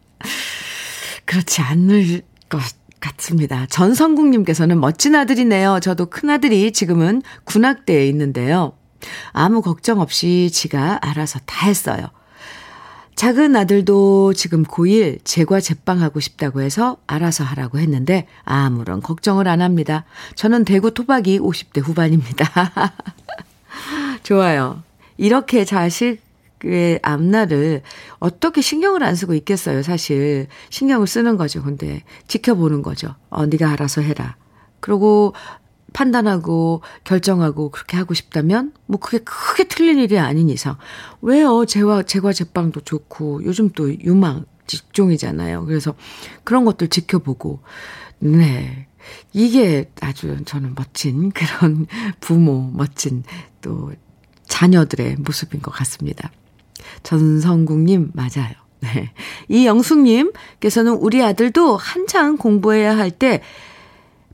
그렇지 1.24 1.62
않을 1.62 2.20
것 2.50 2.84
같습니다. 3.04 3.66
전성국님께서는 3.66 4.80
멋진 4.80 5.14
아들이네요. 5.14 5.80
저도 5.80 6.06
큰아들이 6.06 6.72
지금은 6.72 7.22
군악대에 7.44 8.08
있는데요. 8.08 8.72
아무 9.32 9.60
걱정 9.60 10.00
없이 10.00 10.50
지가 10.50 11.00
알아서 11.02 11.38
다 11.44 11.66
했어요. 11.66 12.08
작은 13.14 13.54
아들도 13.54 14.32
지금 14.34 14.64
고1 14.64 15.20
제과 15.22 15.60
제빵하고 15.60 16.18
싶다고 16.18 16.62
해서 16.62 16.96
알아서 17.06 17.44
하라고 17.44 17.78
했는데 17.78 18.26
아무런 18.44 19.00
걱정을 19.00 19.46
안 19.46 19.60
합니다. 19.60 20.04
저는 20.34 20.64
대구 20.64 20.92
토박이 20.92 21.38
50대 21.38 21.80
후반입니다. 21.82 22.50
좋아요. 24.24 24.82
이렇게 25.16 25.64
자식 25.64 26.23
의 26.64 26.98
앞날을 27.03 27.83
어떻게 28.18 28.61
신경을 28.61 29.03
안 29.03 29.14
쓰고 29.14 29.35
있겠어요, 29.35 29.83
사실. 29.83 30.46
신경을 30.70 31.07
쓰는 31.07 31.37
거죠. 31.37 31.62
근데 31.62 32.03
지켜보는 32.27 32.83
거죠. 32.83 33.14
어, 33.29 33.46
네가 33.46 33.70
알아서 33.70 34.00
해라. 34.00 34.37
그리고 34.81 35.35
판단하고 35.92 36.83
결정하고 37.05 37.70
그렇게 37.70 37.96
하고 37.96 38.14
싶다면 38.14 38.72
뭐 38.87 38.98
그게 38.98 39.18
크게 39.18 39.64
틀린 39.64 39.98
일이 39.98 40.18
아닌 40.18 40.50
이상 40.50 40.77
왜요? 41.22 41.64
제와 41.64 42.03
제과 42.03 42.33
제빵도 42.33 42.81
좋고 42.81 43.44
요즘 43.44 43.70
또 43.70 43.94
유망 44.00 44.44
직종이잖아요. 44.66 45.64
그래서 45.66 45.94
그런 46.42 46.64
것들 46.64 46.88
지켜보고 46.88 47.61
네. 48.18 48.88
이게 49.33 49.90
아주 50.00 50.37
저는 50.44 50.74
멋진 50.74 51.31
그런 51.31 51.87
부모, 52.20 52.70
멋진 52.72 53.22
또 53.61 53.92
자녀들의 54.46 55.16
모습인 55.16 55.61
것 55.61 55.70
같습니다. 55.70 56.31
전성국님, 57.03 58.11
맞아요. 58.14 58.55
네. 58.81 59.11
이영숙님께서는 59.49 60.92
우리 60.92 61.23
아들도 61.23 61.77
한창 61.77 62.37
공부해야 62.37 62.97
할 62.97 63.11
때 63.11 63.40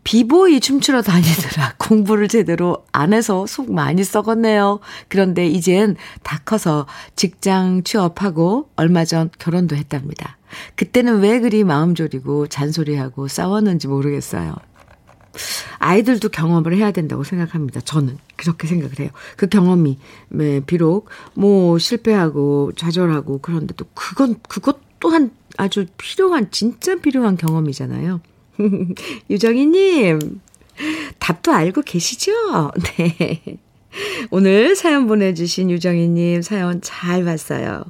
비보이 0.02 0.60
춤추러 0.60 1.02
다니느라 1.02 1.74
공부를 1.78 2.28
제대로 2.28 2.84
안 2.92 3.12
해서 3.12 3.46
속 3.46 3.72
많이 3.72 4.02
썩었네요. 4.02 4.80
그런데 5.08 5.46
이젠 5.46 5.96
다 6.22 6.40
커서 6.44 6.86
직장 7.16 7.82
취업하고 7.84 8.70
얼마 8.76 9.04
전 9.04 9.30
결혼도 9.38 9.76
했답니다. 9.76 10.38
그때는 10.74 11.20
왜 11.20 11.38
그리 11.38 11.64
마음 11.64 11.94
졸이고 11.94 12.48
잔소리하고 12.48 13.28
싸웠는지 13.28 13.88
모르겠어요. 13.88 14.56
아이들도 15.78 16.28
경험을 16.28 16.76
해야 16.76 16.90
된다고 16.90 17.24
생각합니다. 17.24 17.80
저는 17.80 18.18
그렇게 18.36 18.66
생각을 18.66 18.98
해요. 19.00 19.10
그 19.36 19.48
경험이 19.48 19.98
네, 20.28 20.60
비록 20.60 21.08
뭐 21.34 21.78
실패하고 21.78 22.72
좌절하고 22.76 23.38
그런데 23.40 23.74
또 23.76 23.86
그건 23.94 24.36
그것 24.48 24.78
또한 25.00 25.30
아주 25.56 25.86
필요한 25.96 26.50
진짜 26.50 26.96
필요한 26.96 27.36
경험이잖아요. 27.36 28.20
유정희님, 29.30 30.40
답도 31.18 31.52
알고 31.52 31.82
계시죠? 31.82 32.32
네. 32.96 33.58
오늘 34.30 34.76
사연 34.76 35.06
보내주신 35.06 35.70
유정희님 35.70 36.42
사연 36.42 36.80
잘 36.82 37.24
봤어요. 37.24 37.84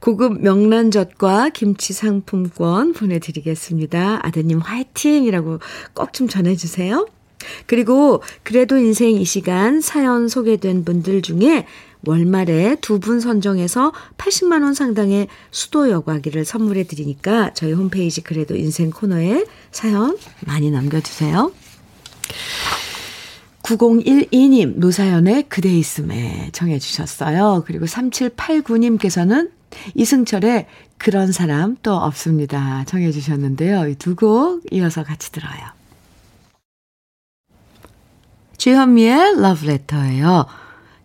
고급 0.00 0.40
명란젓과 0.42 1.50
김치 1.50 1.92
상품권 1.92 2.92
보내드리겠습니다. 2.92 4.20
아드님 4.26 4.58
화이팅이라고 4.60 5.60
꼭 5.94 6.12
좀 6.12 6.28
전해주세요. 6.28 7.06
그리고 7.66 8.22
그래도 8.44 8.76
인생 8.76 9.10
이 9.16 9.24
시간 9.24 9.80
사연 9.80 10.28
소개된 10.28 10.84
분들 10.84 11.22
중에 11.22 11.66
월말에 12.04 12.76
두 12.80 12.98
분 13.00 13.20
선정해서 13.20 13.92
80만 14.18 14.62
원 14.62 14.74
상당의 14.74 15.28
수도 15.50 15.90
여과기를 15.90 16.44
선물해 16.44 16.84
드리니까 16.84 17.52
저희 17.54 17.72
홈페이지 17.72 18.20
그래도 18.20 18.56
인생 18.56 18.90
코너에 18.90 19.44
사연 19.70 20.16
많이 20.46 20.70
남겨 20.70 21.00
주세요. 21.00 21.52
9012님, 23.76 24.78
노사연의 24.78 25.44
그대 25.48 25.68
있음에 25.70 26.50
정해주셨어요. 26.52 27.64
그리고 27.66 27.86
3789님께서는 27.86 29.50
이승철의 29.94 30.66
그런 30.98 31.32
사람 31.32 31.76
또 31.82 31.94
없습니다. 31.94 32.84
정해주셨는데요. 32.86 33.88
이 33.88 33.94
두 33.96 34.14
곡 34.14 34.62
이어서 34.70 35.02
같이 35.02 35.32
들어요. 35.32 35.60
주현미의 38.58 39.40
러브레터예요. 39.40 40.46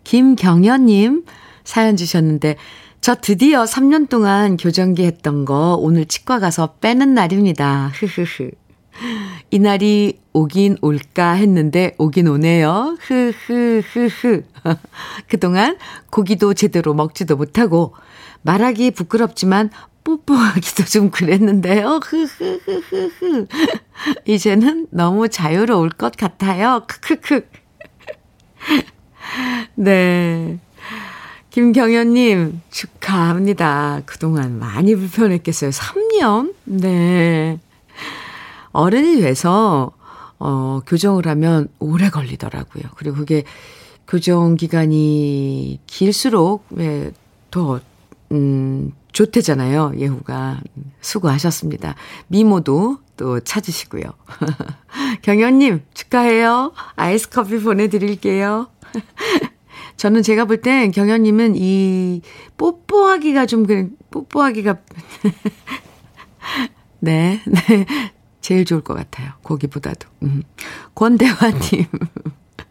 김경현님 0.04 1.24
사연 1.64 1.96
주셨는데, 1.96 2.56
저 3.00 3.14
드디어 3.14 3.64
3년 3.64 4.08
동안 4.08 4.56
교정기 4.56 5.04
했던 5.04 5.44
거 5.44 5.76
오늘 5.78 6.06
치과 6.06 6.38
가서 6.38 6.74
빼는 6.80 7.14
날입니다. 7.14 7.92
흐흐흐. 7.94 8.50
이날이 9.50 10.18
오긴 10.32 10.78
올까 10.82 11.32
했는데 11.32 11.94
오긴 11.98 12.28
오네요. 12.28 12.96
흐흐흐흐. 13.00 14.42
그동안 15.28 15.78
고기도 16.10 16.54
제대로 16.54 16.94
먹지도 16.94 17.36
못하고 17.36 17.94
말하기 18.42 18.92
부끄럽지만 18.92 19.70
뽀뽀하기도 20.04 20.84
좀 20.84 21.10
그랬는데요. 21.10 22.00
흐흐흐흐흐. 22.04 23.46
이제는 24.26 24.86
너무 24.90 25.28
자유로울 25.28 25.90
것 25.90 26.16
같아요. 26.16 26.84
크크크. 26.86 27.48
네. 29.74 30.58
김경현님, 31.50 32.60
축하합니다. 32.70 34.02
그동안 34.06 34.58
많이 34.58 34.94
불편했겠어요. 34.94 35.70
3년? 35.70 36.54
네. 36.64 37.58
어른이 38.72 39.20
돼서, 39.20 39.92
어, 40.38 40.80
교정을 40.86 41.26
하면 41.26 41.68
오래 41.78 42.10
걸리더라고요. 42.10 42.84
그리고 42.96 43.16
그게 43.16 43.44
교정 44.06 44.56
기간이 44.56 45.80
길수록, 45.86 46.64
예, 46.78 47.12
더, 47.50 47.80
음, 48.32 48.92
좋대잖아요. 49.12 49.94
예후가. 49.98 50.60
수고하셨습니다. 51.00 51.94
미모도 52.28 52.98
또 53.16 53.40
찾으시고요. 53.40 54.02
경현님, 55.22 55.82
축하해요. 55.94 56.72
아이스 56.94 57.28
커피 57.30 57.58
보내드릴게요. 57.58 58.68
저는 59.96 60.22
제가 60.22 60.44
볼 60.44 60.62
땐 60.62 60.92
경현님은 60.92 61.54
이 61.56 62.20
뽀뽀하기가 62.56 63.46
좀, 63.46 63.66
그, 63.66 63.90
뽀뽀하기가, 64.12 64.76
네, 67.00 67.40
네. 67.46 67.86
제일 68.48 68.64
좋을 68.64 68.80
것 68.80 68.94
같아요. 68.94 69.32
고기보다도. 69.42 70.08
음. 70.22 70.42
권대화님. 70.94 71.84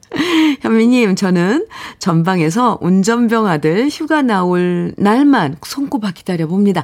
현미님, 0.61 1.15
저는 1.15 1.67
전방에서 1.99 2.79
운전병 2.81 3.45
아들 3.45 3.87
휴가 3.87 4.23
나올 4.23 4.95
날만 4.97 5.57
손꼽아 5.61 6.13
기다려봅니다. 6.13 6.83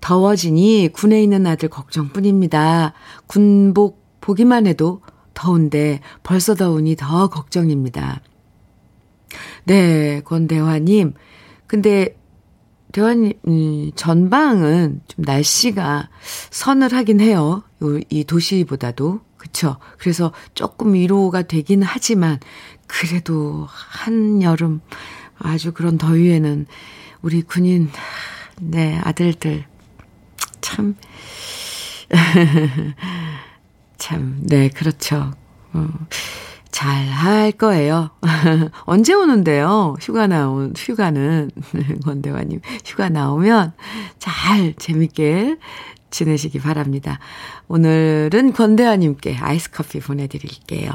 더워지니 0.00 0.88
군에 0.94 1.22
있는 1.22 1.46
아들 1.46 1.68
걱정뿐입니다. 1.68 2.94
군복 3.26 4.02
보기만 4.22 4.66
해도 4.66 5.02
더운데 5.34 6.00
벌써 6.22 6.54
더우니 6.54 6.96
더 6.96 7.28
걱정입니다. 7.28 8.22
네, 9.64 10.22
권대화님. 10.22 11.12
근데 11.66 12.16
대화님, 12.94 13.32
음, 13.48 13.90
전방은 13.96 15.00
좀 15.08 15.24
날씨가 15.24 16.10
서늘하긴 16.50 17.20
해요. 17.20 17.64
요, 17.82 17.98
이 18.08 18.22
도시보다도. 18.22 19.20
그쵸. 19.36 19.78
그래서 19.98 20.32
조금 20.54 20.94
위로가 20.94 21.42
되긴 21.42 21.82
하지만, 21.82 22.38
그래도 22.86 23.66
한여름 23.68 24.80
아주 25.38 25.72
그런 25.72 25.98
더위에는 25.98 26.66
우리 27.20 27.42
군인, 27.42 27.90
네, 28.60 29.00
아들들, 29.02 29.64
참, 30.60 30.94
참, 33.98 34.38
네, 34.42 34.68
그렇죠. 34.68 35.32
어. 35.72 35.88
잘 36.74 37.08
할 37.08 37.52
거예요. 37.52 38.10
언제 38.84 39.14
오는데요? 39.14 39.94
휴가 40.00 40.26
나온, 40.26 40.74
휴가는, 40.76 41.50
권대화님, 42.04 42.60
휴가 42.84 43.08
나오면 43.08 43.72
잘 44.18 44.74
재밌게 44.76 45.56
지내시기 46.10 46.58
바랍니다. 46.58 47.20
오늘은 47.68 48.52
권대화님께 48.52 49.36
아이스 49.36 49.70
커피 49.70 50.00
보내드릴게요. 50.00 50.90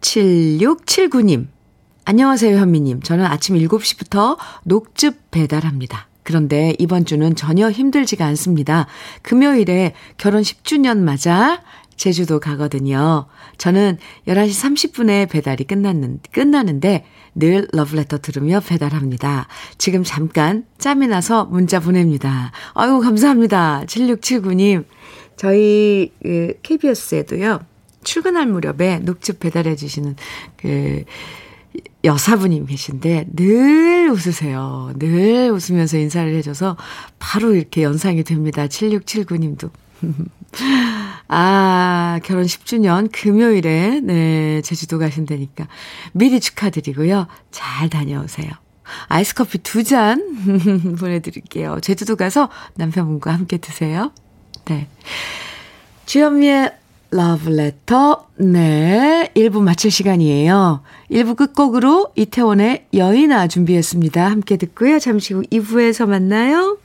7679님, 0.00 1.48
안녕하세요, 2.06 2.56
현미님. 2.56 3.02
저는 3.02 3.26
아침 3.26 3.56
7시부터 3.56 4.38
녹즙 4.64 5.30
배달합니다. 5.30 6.08
그런데 6.26 6.74
이번 6.80 7.04
주는 7.04 7.36
전혀 7.36 7.70
힘들지가 7.70 8.26
않습니다. 8.26 8.88
금요일에 9.22 9.94
결혼 10.18 10.42
10주년 10.42 10.98
맞아 10.98 11.62
제주도 11.94 12.40
가거든요. 12.40 13.26
저는 13.58 13.98
11시 14.26 14.92
30분에 14.92 15.30
배달이 15.30 15.64
끝났는, 15.64 16.18
끝나는데 16.32 17.04
늘 17.36 17.68
러브레터 17.72 18.18
들으며 18.18 18.58
배달합니다. 18.58 19.46
지금 19.78 20.02
잠깐 20.02 20.64
짬이 20.78 21.06
나서 21.06 21.44
문자 21.44 21.78
보냅니다. 21.78 22.50
아유, 22.74 22.98
감사합니다. 22.98 23.84
7679님. 23.86 24.84
저희 25.36 26.12
그 26.20 26.54
KBS에도요. 26.64 27.60
출근할 28.02 28.46
무렵에 28.46 28.98
녹즙 28.98 29.38
배달해 29.38 29.76
주시는 29.76 30.16
그 30.56 31.04
여사분이 32.06 32.66
계신데 32.66 33.26
늘 33.34 34.08
웃으세요. 34.10 34.92
늘 34.98 35.50
웃으면서 35.50 35.98
인사를 35.98 36.34
해줘서 36.36 36.76
바로 37.18 37.54
이렇게 37.54 37.82
연상이 37.82 38.24
됩니다. 38.24 38.66
7679님도. 38.66 39.70
아, 41.28 42.20
결혼 42.22 42.44
10주년 42.44 43.10
금요일에, 43.12 44.00
네, 44.00 44.62
제주도 44.62 44.98
가신다니까. 44.98 45.66
미리 46.12 46.40
축하드리고요. 46.40 47.26
잘 47.50 47.90
다녀오세요. 47.90 48.50
아이스 49.08 49.34
커피 49.34 49.58
두 49.58 49.82
잔 49.82 50.22
보내드릴게요. 50.98 51.80
제주도 51.80 52.14
가서 52.14 52.48
남편분과 52.76 53.32
함께 53.32 53.56
드세요. 53.58 54.12
네. 54.66 54.86
주현미의 56.06 56.72
러브레터, 57.10 58.26
네. 58.38 59.30
1부 59.34 59.60
마칠 59.62 59.90
시간이에요. 59.90 60.82
1부 61.10 61.36
끝곡으로 61.36 62.12
이태원의 62.16 62.86
여인아 62.94 63.48
준비했습니다. 63.48 64.24
함께 64.30 64.56
듣고요. 64.56 64.98
잠시 64.98 65.34
후 65.34 65.42
2부에서 65.42 66.06
만나요. 66.06 66.78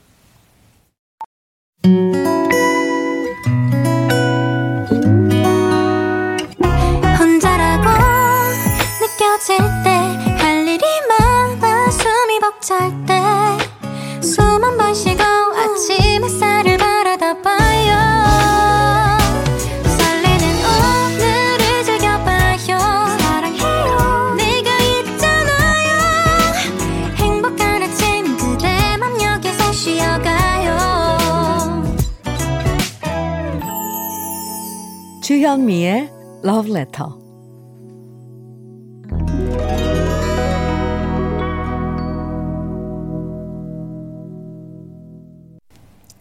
주현미의 35.22 36.10
Love 36.44 36.70
Letter. 36.72 37.06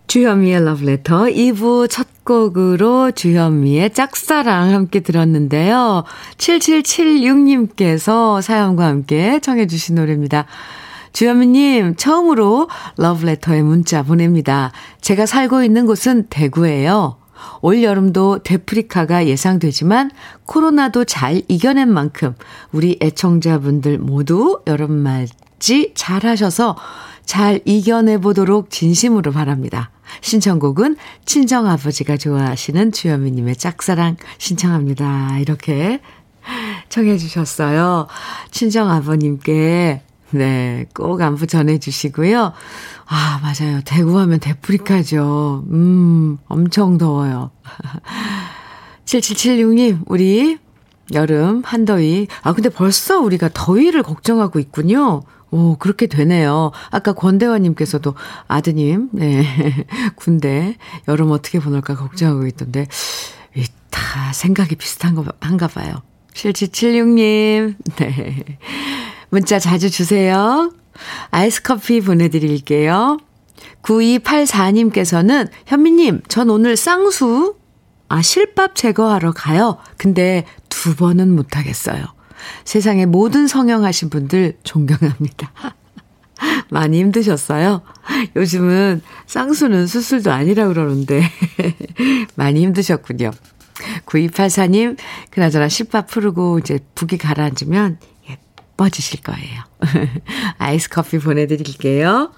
주현미의 0.06 0.62
Love 0.62 0.88
Letter 0.88 1.34
2부 1.34 1.90
첫 1.90 2.24
곡으로 2.24 3.10
주현미의 3.10 3.96
짝사랑 3.96 4.72
함께 4.72 5.00
들었는데요. 5.00 6.04
7776님께서 6.38 8.40
사연과 8.44 8.86
함께 8.86 9.40
청해주신 9.40 9.96
노래입니다. 9.96 10.46
주현미님, 11.14 11.96
처음으로 11.96 12.70
러브레터에 12.98 13.64
문자 13.64 14.04
보냅니다. 14.04 14.72
제가 15.02 15.26
살고 15.26 15.64
있는 15.64 15.88
곳은 15.88 16.28
대구예요. 16.30 17.21
올 17.62 17.84
여름도 17.84 18.44
데프리카가 18.44 19.28
예상되지만 19.28 20.12
코로나도 20.46 21.06
잘 21.06 21.42
이겨낸 21.48 21.92
만큼 21.92 22.36
우리 22.72 22.98
애청자분들 23.02 23.98
모두 24.00 24.62
여름맞이 24.68 25.94
잘 25.96 26.26
하셔서 26.26 26.76
잘 27.26 27.62
이겨내 27.66 28.18
보도록 28.18 28.70
진심으로 28.70 29.32
바랍니다. 29.32 29.92
신청곡은 30.22 30.98
친정아버지가 31.26 32.18
좋아하시는 32.18 32.92
주현미님의 32.92 33.56
짝사랑 33.56 34.18
신청합니다. 34.38 35.40
이렇게 35.40 36.02
청해 36.90 37.18
주셨어요. 37.18 38.08
친정아버님께 38.52 40.02
네, 40.32 40.86
꼭 40.94 41.22
안부 41.22 41.48
전해주시고요. 41.48 42.54
아, 43.08 43.40
맞아요. 43.42 43.82
대구 43.86 44.20
하면 44.20 44.40
데프리카죠. 44.40 45.66
음, 45.72 46.38
엄청 46.48 46.98
더워요. 46.98 47.52
7776님, 49.06 50.04
우리 50.08 50.58
여름 51.14 51.62
한더위. 51.66 52.28
아, 52.44 52.54
근데 52.54 52.70
벌써 52.70 53.20
우리가 53.20 53.50
더위를 53.54 54.04
걱정하고 54.04 54.60
있군요. 54.60 55.24
오, 55.52 55.76
그렇게 55.76 56.08
되네요. 56.08 56.72
아까 56.92 57.12
권대화님께서도 57.12 58.16
아드님, 58.48 59.10
네, 59.12 59.46
군대, 60.16 60.78
여름 61.10 61.32
어떻게 61.32 61.60
보낼까 61.60 61.96
걱정하고 61.96 62.48
있던데, 62.48 62.88
다 63.92 64.34
생각이 64.34 64.76
비슷한 64.76 65.14
거, 65.16 65.24
한가 65.40 65.68
봐요. 65.68 66.02
7776님, 66.34 67.76
네. 67.98 68.58
문자 69.32 69.60
자주 69.60 69.90
주세요. 69.90 70.74
아이스 71.32 71.64
커피 71.64 72.02
보내드릴게요. 72.02 73.18
9284님께서는 73.82 75.50
현미님, 75.66 76.22
전 76.28 76.50
오늘 76.50 76.76
쌍수, 76.76 77.56
아, 78.10 78.22
실밥 78.22 78.76
제거하러 78.76 79.32
가요. 79.32 79.78
근데 79.98 80.46
두 80.68 80.98
번은 80.98 81.34
못하겠어요. 81.34 82.06
세상의 82.66 83.06
모든 83.06 83.48
성형하신 83.48 84.10
분들 84.10 84.58
존경합니다. 84.64 85.54
많이 86.70 87.00
힘드셨어요? 87.00 87.84
요즘은 88.36 89.02
쌍수는 89.28 89.88
수술도 89.88 90.32
아니라 90.32 90.68
그러는데 90.68 91.24
많이 92.36 92.62
힘드셨군요. 92.64 93.32
9284님, 94.06 94.98
그나저나 95.30 95.70
실밥 95.70 96.08
풀고 96.08 96.60
이제 96.60 96.80
부기 96.96 97.18
가라앉으면 97.18 97.98
예뻐지실 98.82 99.22
거예요. 99.22 99.64
아이스 100.58 100.90
커피 100.90 101.20
보내드릴게요. 101.20 102.32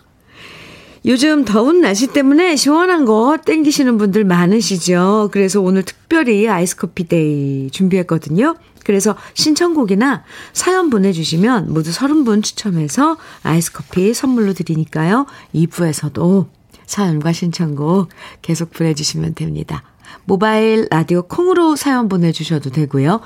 요즘 1.05 1.43
더운 1.43 1.81
날씨 1.81 2.07
때문에 2.07 2.55
시원한 2.55 3.05
거 3.05 3.37
땡기시는 3.45 3.97
분들 3.97 4.23
많으시죠? 4.23 5.29
그래서 5.31 5.61
오늘 5.61 5.83
특별히 5.83 6.47
아이스 6.47 6.75
커피 6.77 7.07
데이 7.07 7.69
준비했거든요. 7.71 8.55
그래서 8.85 9.15
신청곡이나 9.33 10.23
사연 10.51 10.89
보내주시면 10.89 11.73
모두 11.73 11.91
30분 11.91 12.43
추첨해서 12.43 13.17
아이스 13.43 13.71
커피 13.71 14.13
선물로 14.13 14.53
드리니까요. 14.53 15.25
2부에서도 15.55 16.47
사연과 16.85 17.31
신청곡 17.33 18.09
계속 18.41 18.71
보내주시면 18.71 19.35
됩니다. 19.35 19.83
모바일 20.25 20.87
라디오 20.89 21.23
콩으로 21.23 21.75
사연 21.75 22.07
보내주셔도 22.07 22.69
되고요. 22.69 23.21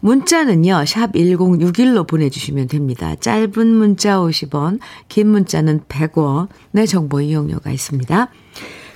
문자는요, 0.00 0.84
샵 0.86 1.12
1061로 1.12 2.06
보내주시면 2.06 2.68
됩니다. 2.68 3.14
짧은 3.16 3.66
문자 3.66 4.18
50원, 4.18 4.78
긴 5.08 5.28
문자는 5.28 5.80
100원의 5.88 6.88
정보 6.88 7.20
이용료가 7.20 7.70
있습니다. 7.70 8.28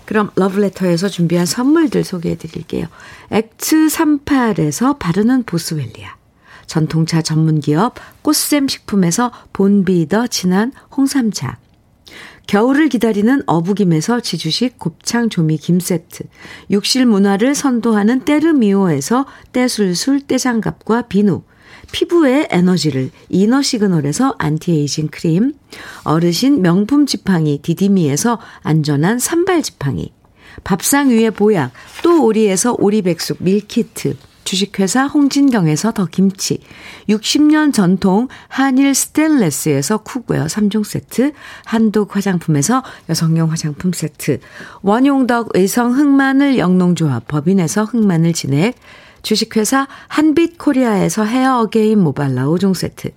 그럼 0.04 0.30
러브레터에서 0.34 1.08
준비한 1.08 1.46
선물들 1.46 2.04
소개해 2.04 2.36
드릴게요. 2.36 2.86
엑츠38에서 3.30 4.98
바르는 4.98 5.44
보스웰리아. 5.44 6.16
전통차 6.66 7.22
전문기업 7.22 7.94
꽃샘 8.22 8.68
식품에서 8.68 9.32
본비더 9.52 10.28
진한 10.28 10.72
홍삼차. 10.96 11.58
겨울을 12.46 12.88
기다리는 12.88 13.42
어부김에서 13.46 14.20
지주식 14.20 14.78
곱창 14.78 15.28
조미 15.28 15.58
김 15.58 15.78
세트. 15.78 16.24
욕실 16.70 17.06
문화를 17.06 17.54
선도하는 17.54 18.20
때르미오에서 18.20 19.26
때술술 19.52 20.26
때장갑과 20.26 21.02
비누. 21.02 21.42
피부의 21.92 22.48
에너지를 22.50 23.10
이너 23.28 23.62
시그널에서 23.62 24.34
안티에이징 24.38 25.08
크림, 25.08 25.54
어르신 26.04 26.62
명품 26.62 27.06
지팡이 27.06 27.60
디디미에서 27.62 28.38
안전한 28.62 29.18
산발 29.18 29.62
지팡이, 29.62 30.12
밥상 30.62 31.10
위의 31.10 31.30
보약 31.30 31.72
또 32.02 32.24
오리에서 32.24 32.76
오리백숙 32.78 33.38
밀키트, 33.40 34.16
주식회사 34.44 35.06
홍진경에서 35.06 35.92
더 35.92 36.06
김치, 36.06 36.60
60년 37.08 37.72
전통 37.72 38.28
한일 38.48 38.94
스텐레스에서 38.94 39.98
쿡웨어 39.98 40.46
3종 40.46 40.84
세트, 40.84 41.32
한독 41.64 42.16
화장품에서 42.16 42.82
여성용 43.08 43.50
화장품 43.50 43.92
세트, 43.92 44.40
원용덕 44.82 45.50
의성 45.54 45.92
흑마늘 45.96 46.58
영농조합 46.58 47.28
법인에서 47.28 47.84
흑마늘 47.84 48.32
진액, 48.32 48.74
주식회사 49.22 49.86
한빛코리아에서 50.08 51.24
헤어 51.24 51.60
어게인 51.60 52.00
모발라 52.00 52.46
5종 52.46 52.74
세트, 52.74 53.10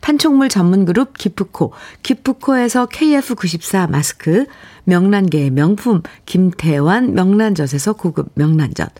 판촉물 0.00 0.48
전문 0.48 0.84
그룹 0.84 1.16
기프코, 1.16 1.72
기프코에서 2.02 2.86
KF94 2.86 3.90
마스크, 3.90 4.46
명란계의 4.84 5.50
명품 5.50 6.02
김태환 6.26 7.14
명란젓에서 7.14 7.94
고급 7.94 8.30
명란젓, 8.34 8.92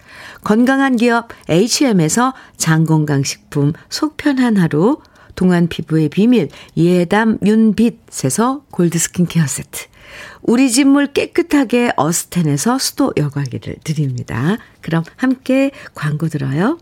건강한 0.42 0.96
기업 0.96 1.28
H&M에서 1.48 2.34
장건강식품 2.56 3.72
속편한 3.88 4.56
하루, 4.56 4.98
동안 5.34 5.68
피부의 5.68 6.10
비밀 6.10 6.48
예담 6.76 7.38
윤빛에서 7.42 8.64
골드 8.70 8.98
스킨케어 8.98 9.46
세트, 9.46 9.86
우리 10.42 10.70
집물 10.70 11.06
깨끗하게 11.06 11.92
어스텐에서 11.96 12.78
수도 12.78 13.12
여과기를 13.16 13.76
드립니다. 13.84 14.58
그럼 14.80 15.04
함께 15.16 15.70
광고 15.94 16.28
들어요. 16.28 16.78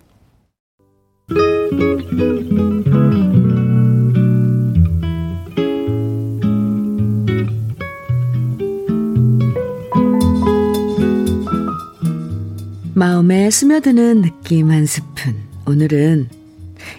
마음에 12.98 13.48
스며드는 13.48 14.22
느낌 14.22 14.72
한 14.72 14.84
스푼. 14.84 15.37
오늘은 15.66 16.28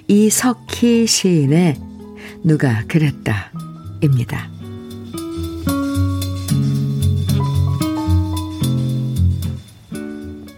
이석희 0.07 1.05
시인의 1.05 1.77
누가 2.41 2.85
그랬다. 2.87 3.51
입니다. 4.01 4.49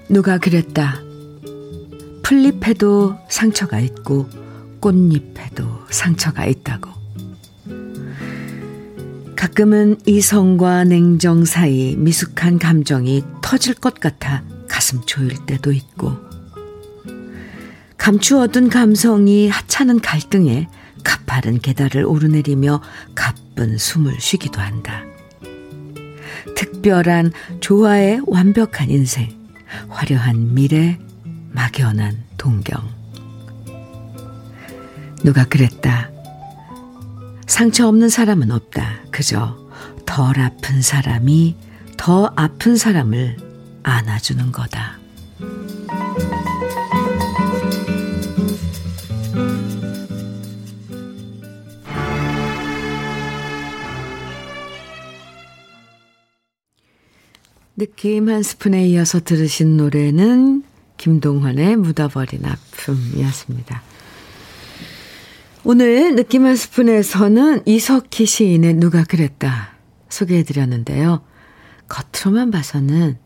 누가 0.07 0.37
그랬다. 0.37 1.01
풀잎에도 2.21 3.17
상처가 3.27 3.79
있고 3.79 4.29
꽃잎에도 4.79 5.65
상처가 5.89 6.45
있다고. 6.45 6.91
가끔은 9.35 9.97
이성과 10.05 10.83
냉정 10.83 11.45
사이 11.45 11.95
미숙한 11.95 12.59
감정이 12.59 13.23
터질 13.41 13.73
것 13.73 13.95
같아 13.95 14.43
가슴 14.91 15.01
조일 15.05 15.37
때도 15.45 15.71
있고 15.71 16.17
감추어둔 17.97 18.69
감성이 18.69 19.47
하찮은 19.47 20.01
갈등에 20.01 20.67
가파른 21.03 21.59
계단을 21.59 22.05
오르내리며 22.05 22.81
가쁜 23.15 23.77
숨을 23.77 24.19
쉬기도 24.19 24.59
한다. 24.59 25.03
특별한 26.55 27.31
조화의 27.59 28.21
완벽한 28.25 28.89
인생, 28.89 29.29
화려한 29.87 30.53
미래, 30.53 30.99
막연한 31.51 32.23
동경. 32.37 32.81
누가 35.23 35.45
그랬다. 35.45 36.09
상처 37.47 37.87
없는 37.87 38.09
사람은 38.09 38.51
없다. 38.51 39.01
그저 39.11 39.57
덜 40.05 40.39
아픈 40.39 40.81
사람이 40.81 41.55
더 41.97 42.31
아픈 42.35 42.75
사람을 42.75 43.50
안아주는 43.83 44.51
거다. 44.51 44.99
느낌 57.77 58.29
한 58.29 58.43
스푼에 58.43 58.85
이어서 58.89 59.19
들으신 59.19 59.75
노래는 59.77 60.63
김동환의 60.97 61.77
묻어버린 61.77 62.41
아픔이었습니다. 62.45 63.81
오늘 65.63 66.15
느낌 66.15 66.45
한 66.45 66.55
스푼에서는 66.55 67.63
이석희 67.65 68.25
시인의 68.27 68.75
누가 68.75 69.03
그랬다 69.03 69.73
소개해드렸는데요. 70.09 71.23
겉으로만 71.87 72.51
봐서는 72.51 73.17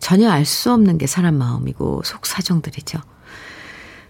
전혀 0.00 0.30
알 0.30 0.44
수 0.44 0.72
없는 0.72 0.98
게 0.98 1.06
사람 1.06 1.36
마음이고 1.36 2.02
속사정들이죠. 2.04 2.98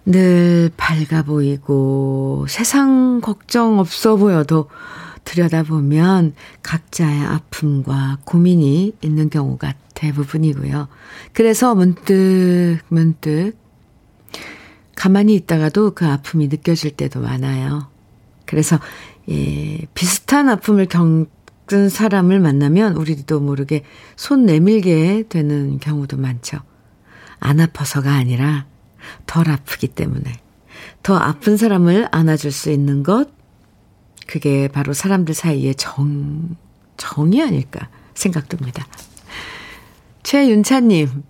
늘 0.07 0.70
밝아 0.76 1.24
보이고 1.24 2.46
세상 2.48 3.20
걱정 3.20 3.79
없어 3.79 4.16
보여도 4.16 4.68
들여다보면 5.24 6.35
각자의 6.62 7.20
아픔과 7.20 8.18
고민이 8.24 8.94
있는 9.03 9.29
경우가 9.29 9.74
대부분이고요. 9.94 10.88
그래서 11.33 11.74
문득, 11.74 12.79
문득, 12.88 13.53
가만히 14.96 15.35
있다가도 15.35 15.92
그 15.94 16.07
아픔이 16.07 16.48
느껴질 16.48 16.92
때도 16.92 17.20
많아요. 17.20 17.88
그래서, 18.46 18.79
예, 19.31 19.79
비슷한 19.94 20.48
아픔을 20.48 20.87
겪, 20.87 21.29
같은 21.70 21.88
사람을 21.88 22.40
만나면 22.40 22.96
우리도 22.96 23.38
모르게 23.38 23.85
손 24.16 24.44
내밀게 24.44 25.22
되는 25.28 25.78
경우도 25.78 26.16
많죠. 26.16 26.59
안 27.38 27.61
아파서가 27.61 28.12
아니라 28.12 28.66
덜 29.24 29.48
아프기 29.48 29.87
때문에. 29.87 30.33
더 31.04 31.16
아픈 31.16 31.56
사람을 31.56 32.09
안아줄 32.11 32.50
수 32.50 32.72
있는 32.72 33.04
것, 33.04 33.28
그게 34.26 34.66
바로 34.66 34.92
사람들 34.92 35.33
사이의 35.33 35.76
정, 35.76 36.56
정이 36.96 37.40
아닐까 37.40 37.88
생각됩니다. 38.14 38.85
최윤차님, 40.24 41.22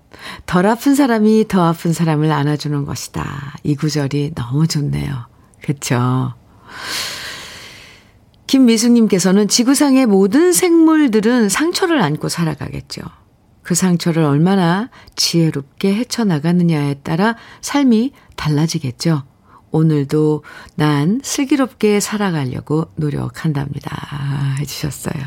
덜 0.46 0.66
아픈 0.66 0.94
사람이 0.94 1.48
더 1.48 1.66
아픈 1.66 1.92
사람을 1.92 2.32
안아주는 2.32 2.86
것이다. 2.86 3.58
이 3.62 3.74
구절이 3.74 4.32
너무 4.34 4.66
좋네요. 4.66 5.26
그쵸? 5.62 6.32
김미숙님께서는 8.50 9.46
지구상의 9.46 10.06
모든 10.06 10.52
생물들은 10.52 11.48
상처를 11.48 12.02
안고 12.02 12.28
살아가겠죠. 12.28 13.00
그 13.62 13.76
상처를 13.76 14.24
얼마나 14.24 14.90
지혜롭게 15.14 15.94
헤쳐나가느냐에 15.94 16.94
따라 17.04 17.36
삶이 17.60 18.12
달라지겠죠. 18.34 19.22
오늘도 19.70 20.42
난 20.74 21.20
슬기롭게 21.22 22.00
살아가려고 22.00 22.88
노력한답니다. 22.96 24.56
해주셨어요. 24.58 25.22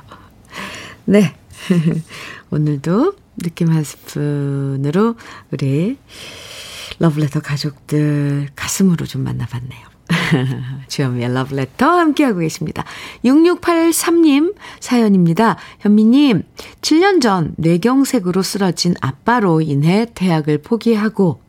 네. 1.06 1.34
오늘도 2.52 3.14
느낌 3.38 3.72
한 3.72 3.86
스푼으로 3.86 5.16
우리 5.52 5.98
러블레터 7.00 7.40
가족들 7.40 8.50
가슴으로 8.54 9.06
좀 9.06 9.24
만나봤네요. 9.24 9.93
주현미의 10.88 11.34
러브레터 11.34 11.86
함께하고 11.86 12.40
계십니다. 12.40 12.84
6683님 13.26 14.56
사연입니다. 14.80 15.58
현미님, 15.80 16.44
7년 16.82 17.22
전 17.22 17.54
뇌경색으로 17.58 18.42
쓰러진 18.42 18.96
아빠로 19.02 19.62
인해 19.62 20.08
대학을 20.14 20.60
포기하고 20.60 21.42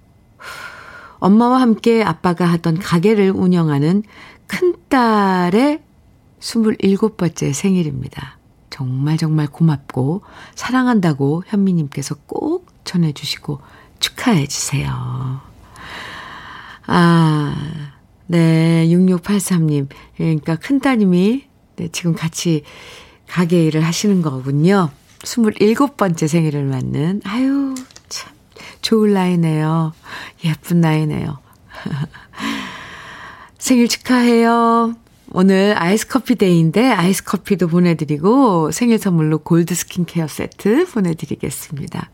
엄마와 1.19 1.61
함께 1.61 2.03
아빠가 2.03 2.47
하던 2.47 2.79
가게를 2.79 3.31
운영하는 3.31 4.03
큰딸의 4.47 5.81
27번째 6.41 7.53
생일입니다. 7.53 8.39
정말 8.69 9.17
정말 9.17 9.47
고맙고 9.47 10.23
사랑한다고 10.55 11.45
현미님께서 11.47 12.17
꼭 12.27 12.67
전해주시고 12.85 13.61
축하해 14.01 14.47
주세요. 14.49 15.41
아, 16.87 17.55
네, 18.27 18.87
6683님. 18.89 19.89
그러니까 20.17 20.57
큰따님이 20.57 21.45
네, 21.77 21.89
지금 21.93 22.15
같이 22.15 22.63
가게 23.29 23.67
일을 23.67 23.83
하시는 23.83 24.23
거군요. 24.23 24.91
27번째 25.21 26.29
생일을 26.29 26.65
맞는, 26.65 27.23
아유, 27.25 27.75
참, 28.09 28.33
좋을 28.83 29.13
나이네요. 29.13 29.93
예쁜 30.45 30.81
나이네요. 30.81 31.39
생일 33.59 33.89
축하해요. 33.89 34.95
오늘 35.33 35.75
아이스 35.77 36.07
커피 36.07 36.37
데이인데 36.37 36.91
아이스 36.91 37.25
커피도 37.25 37.69
보내드리고 37.69 38.71
생일 38.71 38.99
선물로 38.99 39.39
골드 39.39 39.75
스킨케어 39.75 40.29
세트 40.29 40.87
보내드리겠습니다. 40.93 42.11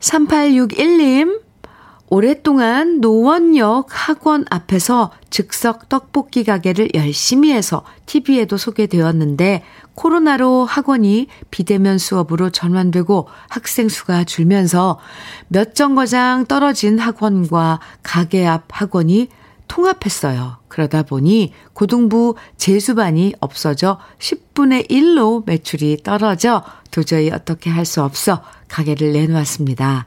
3861님, 0.00 1.40
오랫동안 2.10 3.00
노원역 3.00 3.86
학원 3.90 4.44
앞에서 4.50 5.10
즉석 5.30 5.88
떡볶이 5.88 6.44
가게를 6.44 6.90
열심히 6.94 7.52
해서 7.52 7.82
TV에도 8.06 8.56
소개되었는데 8.56 9.62
코로나로 9.94 10.64
학원이 10.64 11.28
비대면 11.50 11.98
수업으로 11.98 12.50
전환되고 12.50 13.28
학생 13.48 13.88
수가 13.88 14.24
줄면서 14.24 14.98
몇 15.48 15.74
정거장 15.74 16.46
떨어진 16.46 16.98
학원과 16.98 17.80
가게 18.02 18.46
앞 18.46 18.64
학원이 18.70 19.28
통합했어요. 19.66 20.58
그러다 20.68 21.04
보니 21.04 21.52
고등부 21.72 22.34
재수반이 22.58 23.34
없어져 23.40 23.98
10분의 24.18 24.90
1로 24.90 25.44
매출이 25.46 26.02
떨어져 26.04 26.62
도저히 26.90 27.30
어떻게 27.30 27.70
할 27.70 27.86
수 27.86 28.02
없어 28.02 28.42
가게를 28.68 29.12
내놓았습니다. 29.12 30.06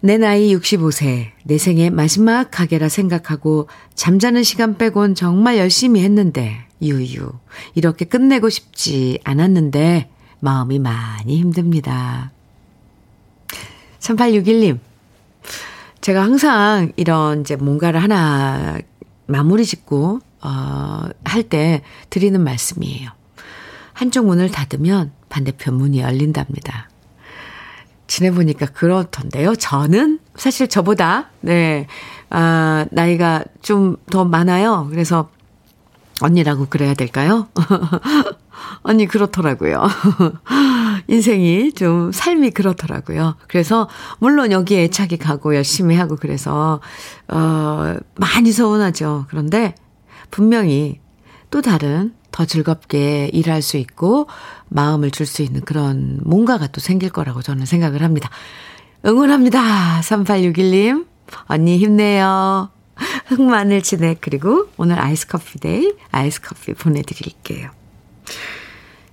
내 0.00 0.16
나이 0.16 0.54
65세, 0.54 1.30
내 1.44 1.58
생의 1.58 1.90
마지막 1.90 2.50
가게라 2.50 2.88
생각하고 2.88 3.68
잠자는 3.94 4.44
시간 4.44 4.76
빼곤 4.78 5.14
정말 5.14 5.58
열심히 5.58 6.02
했는데, 6.04 6.56
유유. 6.80 7.32
이렇게 7.74 8.04
끝내고 8.04 8.48
싶지 8.48 9.18
않았는데, 9.24 10.08
마음이 10.38 10.78
많이 10.78 11.38
힘듭니다. 11.38 12.30
3861님, 13.98 14.78
제가 16.00 16.22
항상 16.22 16.92
이런 16.94 17.40
이제 17.40 17.56
뭔가를 17.56 18.00
하나 18.00 18.78
마무리 19.26 19.64
짓고, 19.64 20.20
어, 20.42 21.08
할 21.24 21.42
때 21.42 21.82
드리는 22.08 22.40
말씀이에요. 22.40 23.10
한쪽 23.94 24.26
문을 24.26 24.52
닫으면 24.52 25.10
반대편 25.28 25.74
문이 25.74 25.98
열린답니다. 25.98 26.88
지내보니까 28.08 28.66
그렇던데요. 28.66 29.54
저는 29.54 30.18
사실 30.34 30.66
저보다, 30.68 31.26
네, 31.40 31.86
아, 32.30 32.86
나이가 32.90 33.44
좀 33.62 33.96
더 34.10 34.24
많아요. 34.24 34.88
그래서 34.90 35.30
언니라고 36.20 36.66
그래야 36.68 36.94
될까요? 36.94 37.46
언니 38.82 39.06
그렇더라고요. 39.06 39.86
인생이 41.06 41.72
좀 41.72 42.10
삶이 42.10 42.50
그렇더라고요. 42.50 43.36
그래서 43.46 43.88
물론 44.18 44.50
여기에 44.50 44.84
애착이 44.84 45.18
가고 45.18 45.54
열심히 45.54 45.94
하고 45.96 46.16
그래서 46.16 46.80
어 47.28 47.94
많이 48.16 48.50
서운하죠. 48.50 49.26
그런데 49.28 49.74
분명히 50.30 51.00
또 51.50 51.62
다른 51.62 52.12
더 52.30 52.44
즐겁게 52.44 53.30
일할 53.32 53.62
수 53.62 53.76
있고 53.76 54.28
마음을 54.68 55.10
줄 55.10 55.26
수 55.26 55.42
있는 55.42 55.60
그런 55.62 56.20
뭔가가 56.24 56.66
또 56.68 56.80
생길 56.80 57.10
거라고 57.10 57.42
저는 57.42 57.66
생각을 57.66 58.02
합니다. 58.02 58.30
응원합니다. 59.04 60.00
3861님. 60.02 61.06
언니 61.46 61.78
힘내요. 61.78 62.70
흑마늘 63.26 63.82
진액 63.82 64.18
그리고 64.20 64.68
오늘 64.76 64.98
아이스 64.98 65.26
커피 65.26 65.58
day 65.58 65.94
아이스 66.10 66.40
커피 66.40 66.74
보내드릴게요. 66.74 67.70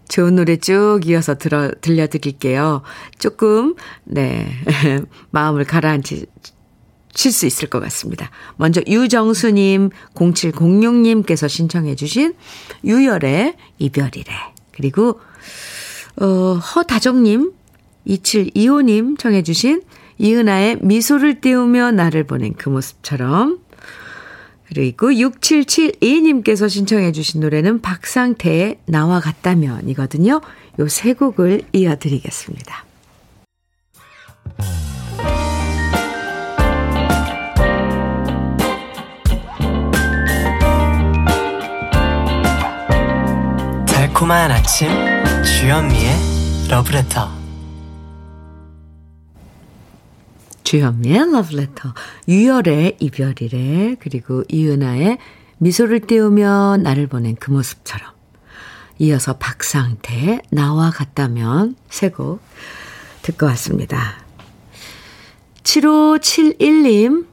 좋은 0.08 0.36
노래 0.36 0.58
쭉 0.58 1.02
이어서 1.06 1.36
들어, 1.36 1.72
들려드릴게요. 1.82 2.84
조금, 3.20 3.76
네, 4.04 4.50
마음을 5.32 5.66
가라앉히, 5.66 6.26
칠 7.16 7.32
수 7.32 7.48
있을 7.48 7.70
것 7.70 7.80
같습니다. 7.80 8.30
먼저 8.58 8.82
유정수님, 8.86 9.90
0706님께서 10.14 11.50
신청해 11.50 11.96
주신 11.96 12.36
유열의 12.84 13.56
이별이래. 13.80 14.32
그리고, 14.74 15.20
어, 16.22 16.26
허다정님, 16.26 17.52
2725님 18.08 19.18
청해 19.18 19.42
주신 19.42 19.82
이은아의 20.20 20.80
미소를 20.82 21.42
띄우며 21.42 21.92
나를 21.92 22.26
보낸 22.26 22.54
그 22.54 22.70
모습처럼. 22.70 23.60
그리고 24.68 25.10
6772님께서 25.10 26.70
신청해 26.70 27.12
주신 27.12 27.42
노래는 27.42 27.82
박상태의 27.82 28.80
나와 28.88 29.20
같다면 29.20 29.90
이거든요. 29.90 30.42
요 30.80 30.88
세 30.88 31.14
곡을 31.14 31.62
이어드리겠습니다. 31.72 32.86
달콤한 44.16 44.50
아침 44.50 44.88
주현미의 45.44 46.16
러브레터. 46.70 47.30
주현미의 50.64 51.32
러브레터. 51.34 51.94
유열의 52.30 52.96
이별이래. 53.02 53.98
그리고 54.00 54.46
이은아의 54.48 55.18
미소를 55.58 56.00
띄우며 56.08 56.78
나를 56.78 57.08
보낸 57.08 57.36
그 57.38 57.52
모습처럼. 57.52 58.10
이어서 59.00 59.34
박상태 59.34 60.40
나와 60.50 60.92
같다면 60.92 61.76
세곡 61.90 62.42
듣고 63.22 63.48
왔습니다. 63.48 64.14
7571님. 65.64 67.28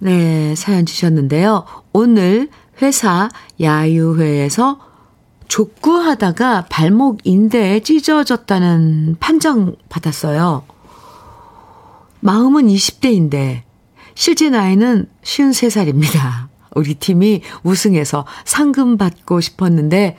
네 0.00 0.56
사연 0.56 0.84
주셨는데요. 0.84 1.64
오늘 1.92 2.48
회사 2.82 3.28
야유회에서 3.60 4.87
족구하다가 5.48 6.66
발목 6.68 7.20
인대에 7.24 7.80
찢어졌다는 7.80 9.16
판정 9.18 9.76
받았어요. 9.88 10.64
마음은 12.20 12.66
20대인데 12.68 13.62
실제 14.14 14.50
나이는 14.50 15.06
53살입니다. 15.22 16.48
우리 16.74 16.94
팀이 16.94 17.42
우승해서 17.62 18.26
상금 18.44 18.98
받고 18.98 19.40
싶었는데 19.40 20.16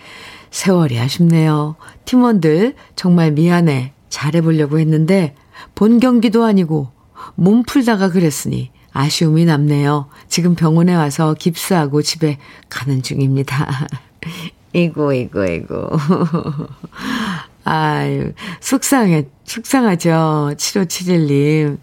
세월이 0.51 0.99
아쉽네요. 0.99 1.75
팀원들 2.05 2.75
정말 2.95 3.31
미안해. 3.31 3.93
잘해보려고 4.09 4.79
했는데 4.79 5.35
본 5.75 5.99
경기도 5.99 6.43
아니고 6.43 6.89
몸 7.35 7.63
풀다가 7.63 8.09
그랬으니 8.09 8.71
아쉬움이 8.91 9.45
남네요. 9.45 10.09
지금 10.27 10.55
병원에 10.55 10.95
와서 10.95 11.35
깁스하고 11.35 12.01
집에 12.01 12.39
가는 12.69 13.03
중입니다. 13.03 13.87
이고, 14.73 15.13
이고, 15.13 15.45
이고. 15.45 15.89
아유, 17.65 18.33
속상해, 18.61 19.27
속상하죠. 19.43 20.53
7571님. 20.57 21.77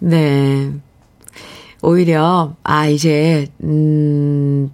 네. 0.00 0.72
오히려, 1.82 2.54
아, 2.62 2.86
이제, 2.86 3.48
음, 3.62 4.70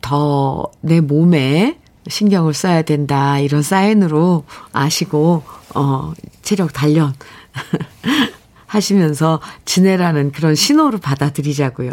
더 0.00 0.70
내 0.80 1.00
몸에 1.00 1.78
신경을 2.08 2.54
써야 2.54 2.82
된다. 2.82 3.38
이런 3.38 3.62
사인으로 3.62 4.44
아시고, 4.72 5.42
어, 5.74 6.12
체력 6.42 6.72
단련 6.72 7.12
하시면서 8.66 9.40
지내라는 9.64 10.32
그런 10.32 10.54
신호로 10.54 10.98
받아들이자고요. 10.98 11.90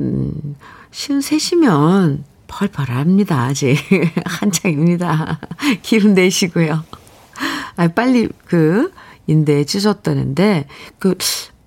음, 0.00 0.56
쉰 0.90 1.22
셋이면 1.22 2.24
펄펄 2.46 2.90
합니다. 2.90 3.42
아직. 3.44 3.76
한창입니다. 4.24 5.40
기운 5.82 6.14
내시고요. 6.14 6.84
아, 7.76 7.88
빨리 7.88 8.28
그 8.46 8.92
인대에 9.26 9.64
찢었다는데, 9.64 10.66
그, 10.98 11.16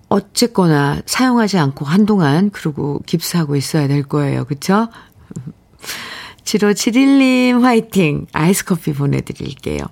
어쨌거나 0.08 1.02
사용하지 1.06 1.58
않고 1.58 1.86
한동안 1.86 2.50
그러고 2.50 3.02
깁스하고 3.06 3.56
있어야 3.56 3.88
될 3.88 4.04
거예요. 4.04 4.46
그쵸? 4.46 4.88
7571님 6.44 7.62
화이팅! 7.62 8.26
아이스 8.34 8.66
커피 8.66 8.92
보내 8.94 9.22
드릴게요. 9.22 9.86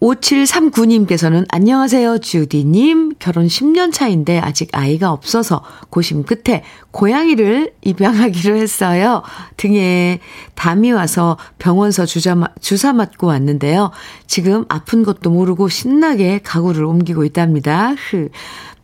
5739님께서는 0.00 1.44
안녕하세요, 1.48 2.18
주디님. 2.18 3.14
결혼 3.18 3.48
10년 3.48 3.92
차인데 3.92 4.38
아직 4.38 4.68
아이가 4.72 5.10
없어서 5.10 5.62
고심 5.90 6.22
끝에 6.22 6.62
고양이를 6.92 7.72
입양하기로 7.82 8.56
했어요. 8.56 9.22
등에 9.56 10.20
담이 10.54 10.92
와서 10.92 11.36
병원서 11.58 12.06
주자, 12.06 12.36
주사 12.60 12.92
맞고 12.92 13.26
왔는데요. 13.26 13.90
지금 14.26 14.64
아픈 14.68 15.02
것도 15.02 15.30
모르고 15.30 15.68
신나게 15.68 16.40
가구를 16.44 16.84
옮기고 16.84 17.24
있답니다. 17.24 17.94
흐. 17.94 18.30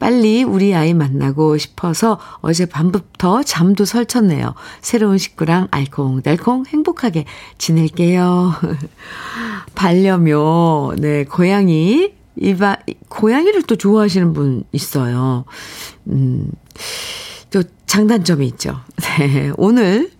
빨리 0.04 0.42
우리 0.42 0.74
아이 0.74 0.92
만나고 0.92 1.56
싶어서 1.56 2.18
어제 2.42 2.66
밤부터 2.66 3.42
잠도 3.42 3.86
설쳤네요. 3.86 4.52
새로운 4.82 5.16
식구랑 5.16 5.68
알콩달콩 5.70 6.66
행복하게 6.66 7.24
지낼게요. 7.56 8.52
반려묘, 9.74 10.96
네, 10.98 11.24
고양이, 11.24 12.12
이바, 12.36 12.80
고양이를 13.08 13.62
또 13.62 13.76
좋아하시는 13.76 14.34
분 14.34 14.64
있어요. 14.72 15.46
음, 16.08 16.50
또 17.50 17.62
장단점이 17.86 18.46
있죠. 18.48 18.78
네, 19.00 19.52
오늘 19.56 20.10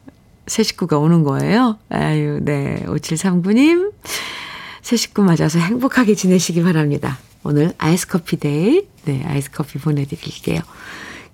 새 0.47 0.63
식구가 0.63 0.97
오는 0.97 1.25
거예요. 1.25 1.77
아유, 1.91 2.41
네, 2.41 2.83
5739님. 2.87 3.93
새 4.81 4.97
식구 4.97 5.25
맞아서 5.25 5.59
행복하게 5.59 6.15
지내시기 6.15 6.63
바랍니다. 6.63 7.19
오늘 7.43 7.75
아이스 7.77 8.09
커피 8.09 8.39
day. 8.39 8.94
네, 9.05 9.23
아이스 9.27 9.51
커피 9.51 9.79
보내드릴게요. 9.79 10.61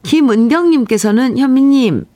김은경님께서는 0.02 1.38
현미님, 1.38 2.06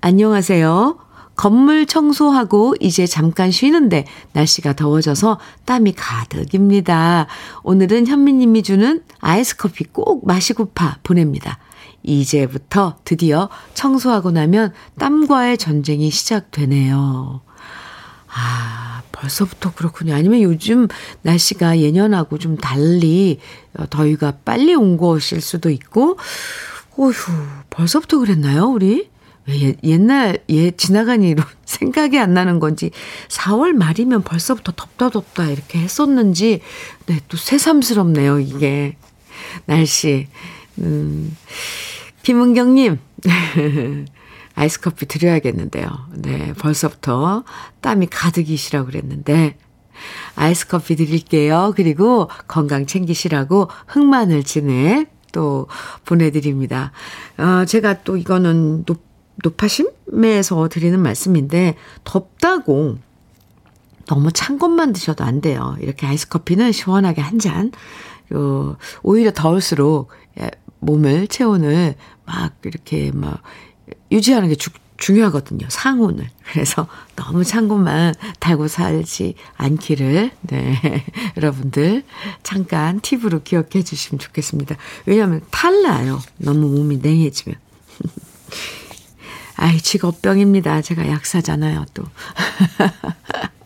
안녕하세요. 0.00 0.98
건물 1.36 1.86
청소하고 1.86 2.74
이제 2.80 3.06
잠깐 3.06 3.50
쉬는데 3.50 4.04
날씨가 4.32 4.74
더워져서 4.74 5.38
땀이 5.64 5.94
가득입니다. 5.94 7.26
오늘은 7.62 8.06
현미님이 8.06 8.62
주는 8.62 9.02
아이스 9.20 9.56
커피 9.56 9.84
꼭 9.84 10.26
마시고 10.26 10.72
파 10.74 10.98
보냅니다. 11.02 11.58
이제부터 12.02 12.96
드디어 13.04 13.48
청소하고 13.74 14.30
나면 14.30 14.72
땀과의 14.98 15.56
전쟁이 15.56 16.10
시작되네요. 16.10 17.40
아, 18.28 18.89
벌써부터 19.20 19.74
그렇군요. 19.74 20.14
아니면 20.14 20.40
요즘 20.40 20.88
날씨가 21.22 21.78
예년하고 21.78 22.38
좀 22.38 22.56
달리 22.56 23.38
더위가 23.90 24.38
빨리 24.44 24.74
온 24.74 24.96
것일 24.96 25.42
수도 25.42 25.68
있고, 25.70 26.18
오휴, 26.96 27.12
벌써부터 27.68 28.18
그랬나요, 28.18 28.64
우리? 28.64 29.10
왜 29.46 29.74
옛날, 29.84 30.38
예, 30.48 30.70
지나간 30.70 31.22
일로 31.22 31.42
생각이 31.64 32.18
안 32.18 32.34
나는 32.34 32.60
건지, 32.60 32.90
4월 33.28 33.72
말이면 33.72 34.22
벌써부터 34.22 34.72
덥다 34.72 35.10
덥다 35.10 35.46
이렇게 35.48 35.78
했었는지, 35.78 36.60
네, 37.06 37.20
또 37.28 37.36
새삼스럽네요, 37.36 38.40
이게. 38.40 38.96
날씨. 39.66 40.28
음, 40.78 41.36
김은경님. 42.22 42.98
아이스 44.54 44.80
커피 44.80 45.06
드려야겠는데요. 45.06 45.88
네, 46.14 46.52
벌써부터 46.54 47.44
땀이 47.80 48.08
가득이시라고 48.08 48.86
그랬는데, 48.86 49.56
아이스 50.34 50.66
커피 50.68 50.96
드릴게요. 50.96 51.72
그리고 51.76 52.28
건강 52.48 52.86
챙기시라고 52.86 53.68
흑마늘 53.86 54.42
진액 54.44 55.10
또 55.32 55.68
보내드립니다. 56.04 56.92
어, 57.38 57.64
제가 57.64 58.02
또 58.02 58.16
이거는 58.16 58.84
높, 58.84 59.02
높아심에서 59.42 60.68
드리는 60.68 61.00
말씀인데, 61.00 61.76
덥다고 62.04 62.98
너무 64.06 64.32
찬 64.32 64.58
것만 64.58 64.92
드셔도 64.92 65.22
안 65.24 65.40
돼요. 65.40 65.76
이렇게 65.80 66.06
아이스 66.06 66.28
커피는 66.28 66.72
시원하게 66.72 67.22
한 67.22 67.38
잔. 67.38 67.70
요, 68.32 68.76
오히려 69.02 69.32
더울수록 69.32 70.10
예, 70.40 70.50
몸을, 70.80 71.28
체온을 71.28 71.94
막 72.26 72.54
이렇게 72.64 73.10
막 73.12 73.42
유지하는 74.10 74.48
게 74.48 74.54
주, 74.54 74.70
중요하거든요. 74.96 75.66
상온을. 75.68 76.28
그래서 76.52 76.86
너무 77.16 77.42
찬 77.44 77.68
것만 77.68 78.14
달고 78.38 78.68
살지 78.68 79.34
않기를, 79.56 80.30
네. 80.42 81.04
여러분들, 81.36 82.04
잠깐 82.42 83.00
팁으로 83.00 83.42
기억해 83.42 83.82
주시면 83.82 84.18
좋겠습니다. 84.18 84.76
왜냐하면 85.06 85.40
탈나요. 85.50 86.20
너무 86.36 86.68
몸이 86.68 86.98
냉해지면. 86.98 87.58
아이, 89.56 89.78
직업병입니다. 89.78 90.82
제가 90.82 91.08
약사잖아요, 91.08 91.86
또. 91.94 92.04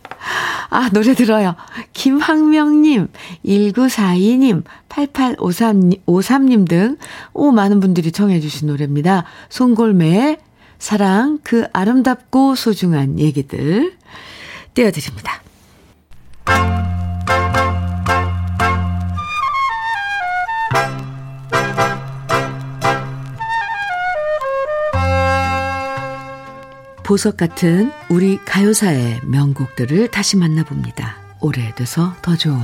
아, 0.69 0.89
노래 0.89 1.13
들어요. 1.13 1.55
김학명님, 1.93 3.07
1942님, 3.45 4.63
8853님 4.89 6.67
등, 6.67 6.97
오, 7.33 7.51
많은 7.51 7.79
분들이 7.79 8.11
청해주신 8.11 8.67
노래입니다. 8.67 9.25
송골매의 9.49 10.37
사랑, 10.77 11.39
그 11.43 11.65
아름답고 11.73 12.55
소중한 12.55 13.19
얘기들 13.19 13.93
띄워드립니다. 14.73 15.41
보석 27.05 27.37
같은 27.37 27.91
우리 28.09 28.39
가요사의 28.45 29.21
명곡들을 29.25 30.09
다시 30.09 30.37
만나봅니다. 30.37 31.17
오래돼서 31.39 32.15
더 32.23 32.35
좋은 32.35 32.59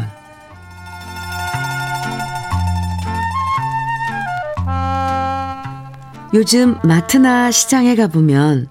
요즘 6.33 6.75
마트나 6.83 7.51
시장에 7.51 7.95
가보면 7.95 8.65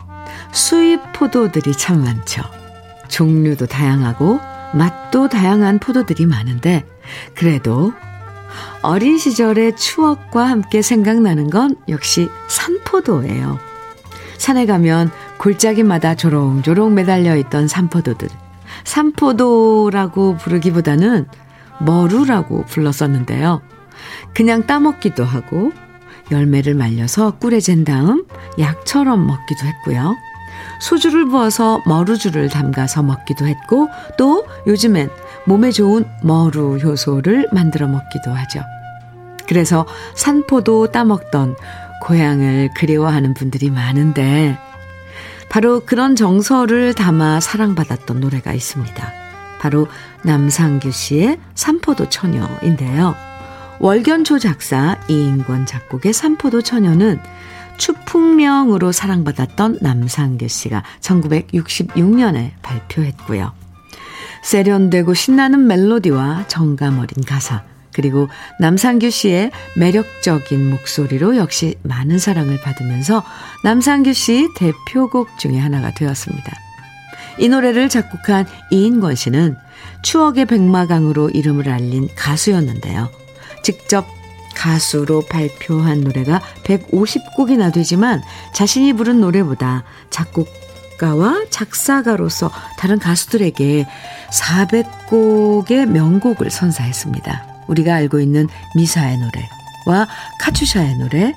수입 0.50 1.12
포도들이 1.12 1.72
참 1.76 2.02
많죠. 2.02 2.42
종류도 3.06 3.66
다양하고 3.66 4.40
맛도 4.74 5.28
다양한 5.28 5.78
포도들이 5.78 6.26
많은데 6.26 6.84
그래도 7.36 7.92
어린 8.82 9.18
시절의 9.18 9.76
추억과 9.76 10.46
함께 10.46 10.82
생각나는 10.82 11.48
건 11.48 11.76
역시 11.88 12.28
산포도예요. 12.48 13.60
산에 14.38 14.66
가면 14.66 15.12
골짜기마다 15.40 16.16
조롱조롱 16.16 16.94
매달려 16.94 17.34
있던 17.36 17.66
산포도들. 17.66 18.28
산포도라고 18.84 20.36
부르기보다는 20.36 21.26
머루라고 21.78 22.66
불렀었는데요. 22.66 23.62
그냥 24.34 24.66
따먹기도 24.66 25.24
하고 25.24 25.72
열매를 26.30 26.74
말려서 26.74 27.38
꿀에 27.38 27.60
잰 27.60 27.84
다음 27.84 28.26
약처럼 28.58 29.26
먹기도 29.26 29.66
했고요. 29.66 30.14
소주를 30.82 31.26
부어서 31.26 31.80
머루주를 31.86 32.50
담가서 32.50 33.02
먹기도 33.02 33.46
했고 33.46 33.88
또 34.18 34.46
요즘엔 34.66 35.08
몸에 35.46 35.70
좋은 35.72 36.04
머루 36.22 36.76
효소를 36.76 37.48
만들어 37.50 37.86
먹기도 37.86 38.30
하죠. 38.30 38.60
그래서 39.48 39.86
산포도 40.14 40.92
따먹던 40.92 41.56
고향을 42.02 42.70
그리워하는 42.76 43.32
분들이 43.32 43.70
많은데 43.70 44.58
바로 45.50 45.80
그런 45.80 46.14
정서를 46.14 46.94
담아 46.94 47.40
사랑받았던 47.40 48.20
노래가 48.20 48.52
있습니다. 48.52 49.12
바로 49.60 49.88
남상규 50.22 50.92
씨의 50.92 51.38
삼포도 51.54 52.08
처녀인데요. 52.08 53.14
월견초 53.80 54.38
작사 54.38 54.96
이인권 55.08 55.66
작곡의 55.66 56.12
삼포도 56.12 56.62
처녀는 56.62 57.20
추풍명으로 57.78 58.92
사랑받았던 58.92 59.78
남상규 59.80 60.46
씨가 60.46 60.84
1966년에 61.00 62.52
발표했고요. 62.62 63.52
세련되고 64.42 65.14
신나는 65.14 65.66
멜로디와 65.66 66.46
정감 66.46 66.98
어린 67.00 67.24
가사, 67.26 67.64
그리고 67.92 68.28
남상규 68.58 69.10
씨의 69.10 69.50
매력적인 69.76 70.70
목소리로 70.70 71.36
역시 71.36 71.76
많은 71.82 72.18
사랑을 72.18 72.60
받으면서 72.60 73.24
남상규 73.64 74.12
씨 74.12 74.48
대표곡 74.56 75.38
중에 75.38 75.58
하나가 75.58 75.92
되었습니다. 75.92 76.52
이 77.38 77.48
노래를 77.48 77.88
작곡한 77.88 78.46
이인권 78.70 79.14
씨는 79.14 79.56
추억의 80.02 80.46
백마강으로 80.46 81.30
이름을 81.30 81.68
알린 81.68 82.08
가수였는데요. 82.14 83.10
직접 83.62 84.06
가수로 84.54 85.22
발표한 85.28 86.02
노래가 86.02 86.40
150곡이나 86.64 87.72
되지만 87.72 88.22
자신이 88.52 88.92
부른 88.92 89.20
노래보다 89.20 89.84
작곡 90.10 90.48
가와 90.98 91.46
작사가로서 91.48 92.50
다른 92.76 92.98
가수들에게 92.98 93.86
400곡의 94.30 95.86
명곡을 95.86 96.50
선사했습니다. 96.50 97.49
우리가 97.70 97.94
알고 97.94 98.20
있는 98.20 98.48
미사의 98.74 99.18
노래와 99.18 100.06
카츄샤의 100.40 100.96
노래, 100.96 101.34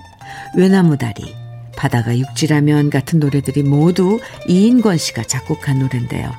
외나무다리, 0.56 1.36
바다가 1.78 2.18
육지라면 2.18 2.90
같은 2.90 3.20
노래들이 3.20 3.64
모두 3.64 4.20
이인권 4.48 4.98
씨가 4.98 5.24
작곡한 5.24 5.80
노래인데요. 5.80 6.32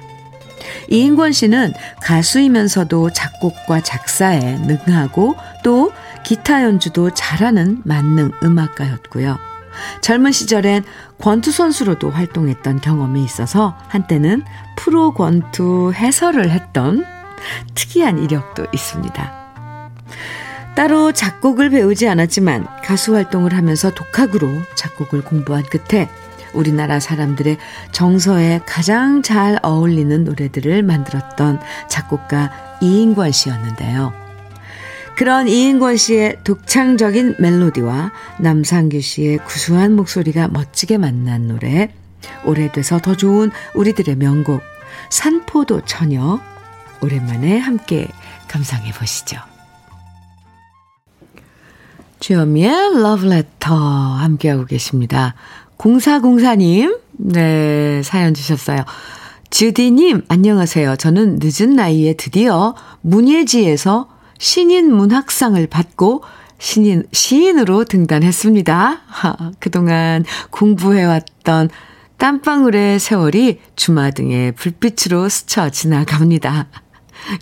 이인권 0.91 1.33
씨는 1.33 1.73
가수이면서도 2.03 3.11
작곡과 3.11 3.81
작사에 3.81 4.59
능하고 4.59 5.37
또 5.63 5.93
기타 6.25 6.63
연주도 6.65 7.11
잘하는 7.13 7.83
만능 7.85 8.31
음악가였고요. 8.43 9.39
젊은 10.01 10.33
시절엔 10.33 10.85
권투 11.21 11.51
선수로도 11.51 12.11
활동했던 12.11 12.81
경험이 12.81 13.25
있어서 13.25 13.77
한때는 13.89 14.45
프로 14.77 15.13
권투 15.13 15.93
해설을 15.95 16.51
했던 16.51 17.05
특이한 17.75 18.19
이력도 18.23 18.67
있습니다. 18.73 19.44
따로 20.75 21.13
작곡을 21.13 21.71
배우지 21.71 22.09
않았지만 22.09 22.67
가수 22.83 23.15
활동을 23.15 23.55
하면서 23.55 23.91
독학으로 23.95 24.51
작곡을 24.75 25.23
공부한 25.23 25.63
끝에 25.63 26.09
우리나라 26.53 27.01
사람들의 27.01 27.59
정서에 27.93 28.61
가장 28.67 29.23
잘 29.23 29.59
어울리는 29.63 30.25
노래들을 30.25 30.83
만들었던 30.83 31.61
작곡가 31.89 32.51
이인권 32.81 33.33
씨였는데요. 33.33 34.13
그런 35.17 35.47
이인권 35.47 35.97
씨의 35.97 36.39
독창적인 36.43 37.37
멜로디와 37.39 38.13
남상규 38.41 39.01
씨의 39.01 39.39
구수한 39.45 39.95
목소리가 39.95 40.49
멋지게 40.49 40.99
만난 40.99 41.47
노래, 41.47 41.93
오래돼서 42.45 42.99
더 42.99 43.17
좋은 43.17 43.53
우리들의 43.75 44.17
명곡, 44.17 44.61
산포도 45.11 45.83
처녀, 45.83 46.41
오랜만에 47.01 47.59
함께 47.59 48.09
감상해 48.49 48.91
보시죠. 48.93 49.54
주현미의 52.25 53.03
러브레터 53.03 53.75
함께하고 53.75 54.65
계십니다. 54.65 55.35
0404님, 55.77 56.99
네, 57.19 58.03
사연 58.03 58.33
주셨어요. 58.33 58.79
주디님, 59.51 60.23
안녕하세요. 60.29 60.97
저는 60.97 61.39
늦은 61.39 61.77
나이에 61.77 62.15
드디어 62.15 62.75
문예지에서 63.03 64.09
신인 64.39 64.91
문학상을 64.91 65.67
받고 65.67 66.25
신인, 66.59 67.05
시인으로 67.13 67.85
등단했습니다. 67.85 69.03
하, 69.05 69.37
그동안 69.59 70.25
공부해왔던 70.49 71.69
땀방울의 72.17 73.01
세월이 73.01 73.61
주마등의 73.77 74.53
불빛으로 74.53 75.29
스쳐 75.29 75.69
지나갑니다. 75.69 76.69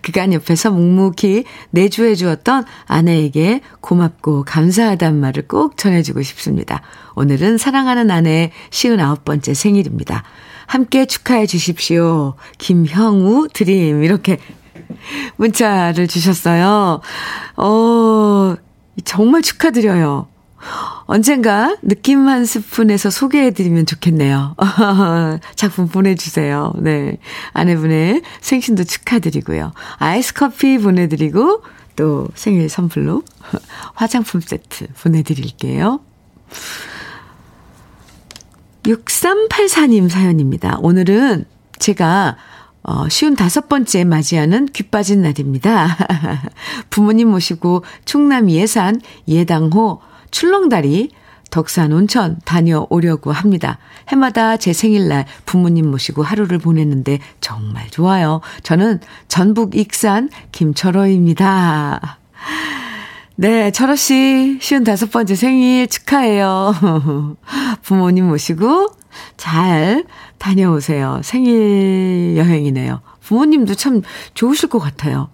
그간 0.03 0.33
옆에서 0.33 0.71
묵묵히 0.71 1.45
내주해 1.71 2.15
주었던 2.15 2.65
아내에게 2.87 3.61
고맙고 3.81 4.45
감사하단 4.45 5.19
말을 5.19 5.49
꼭 5.49 5.77
전해주고 5.77 6.23
싶습니다. 6.23 6.83
오늘은 7.15 7.59
사랑하는 7.59 8.11
아내의 8.11 8.53
59번째 8.71 9.55
생일입니다. 9.55 10.23
함께 10.67 11.05
축하해 11.07 11.47
주십시오. 11.47 12.35
김형우 12.59 13.49
드림. 13.53 14.05
이렇게 14.05 14.39
문자를 15.37 16.07
주셨어요. 16.09 17.01
어, 17.57 18.55
정말 19.05 19.43
축하드려요. 19.43 20.29
언젠가 21.05 21.77
느낌 21.83 22.29
한 22.29 22.45
스푼에서 22.45 23.11
소개해드리면 23.11 23.87
좋겠네요. 23.87 24.57
작품 25.57 25.89
보내주세요. 25.89 26.73
네. 26.79 27.19
아내분의 27.53 28.23
생신도 28.41 28.85
축하드리고요. 28.85 29.73
아이스 29.99 30.35
커피 30.35 30.79
보내드리고, 30.79 31.63
또 31.97 32.29
생일 32.35 32.69
선물로 32.69 33.23
화장품 33.95 34.41
세트 34.41 34.89
보내드릴게요. 35.03 36.01
6384님 38.85 40.09
사연입니다. 40.09 40.79
오늘은 40.81 41.45
제가 41.79 42.37
어, 42.85 43.09
쉬운 43.09 43.37
다섯 43.37 43.69
번째 43.69 44.03
맞이하는 44.05 44.67
귀 44.73 44.83
빠진 44.85 45.23
날입니다. 45.23 45.97
부모님 46.91 47.29
모시고 47.29 47.85
충남 48.05 48.51
예산 48.51 49.01
예당호 49.29 50.01
출렁다리 50.33 51.11
덕산 51.53 51.93
온천 51.93 52.41
다녀오려고 52.45 53.31
합니다. 53.31 53.79
해마다 54.09 54.57
제 54.57 54.73
생일날 54.73 55.27
부모님 55.45 55.89
모시고 55.91 56.23
하루를 56.25 56.59
보냈는데 56.59 57.21
정말 57.41 57.89
좋아요. 57.91 58.41
저는 58.65 59.01
전북 59.29 59.77
익산 59.77 60.31
김철호입니다. 60.51 62.19
네, 63.37 63.71
철호 63.71 63.97
씨, 63.97 64.59
쉬운 64.61 64.83
다섯 64.83 65.11
번째 65.11 65.35
생일 65.35 65.87
축하해요. 65.87 67.37
부모님 67.83 68.29
모시고 68.29 68.89
잘 69.37 70.05
다녀오세요. 70.39 71.21
생일 71.23 72.37
여행이네요. 72.37 73.03
부모님도 73.21 73.75
참 73.75 74.03
좋으실 74.35 74.69
것 74.69 74.79
같아요. 74.79 75.31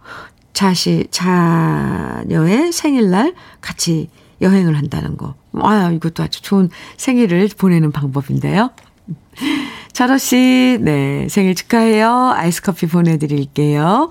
자시, 0.52 1.06
자녀의 1.10 2.72
생일날 2.72 3.34
같이 3.60 4.08
여행을 4.40 4.76
한다는 4.76 5.16
거. 5.16 5.34
아, 5.54 5.90
이것도 5.92 6.22
아주 6.22 6.42
좋은 6.42 6.70
생일을 6.96 7.48
보내는 7.56 7.92
방법인데요. 7.92 8.70
철호 9.92 10.18
씨, 10.18 10.78
네, 10.80 11.26
생일 11.28 11.54
축하해요. 11.54 12.32
아이스 12.34 12.62
커피 12.62 12.86
보내드릴게요. 12.86 14.10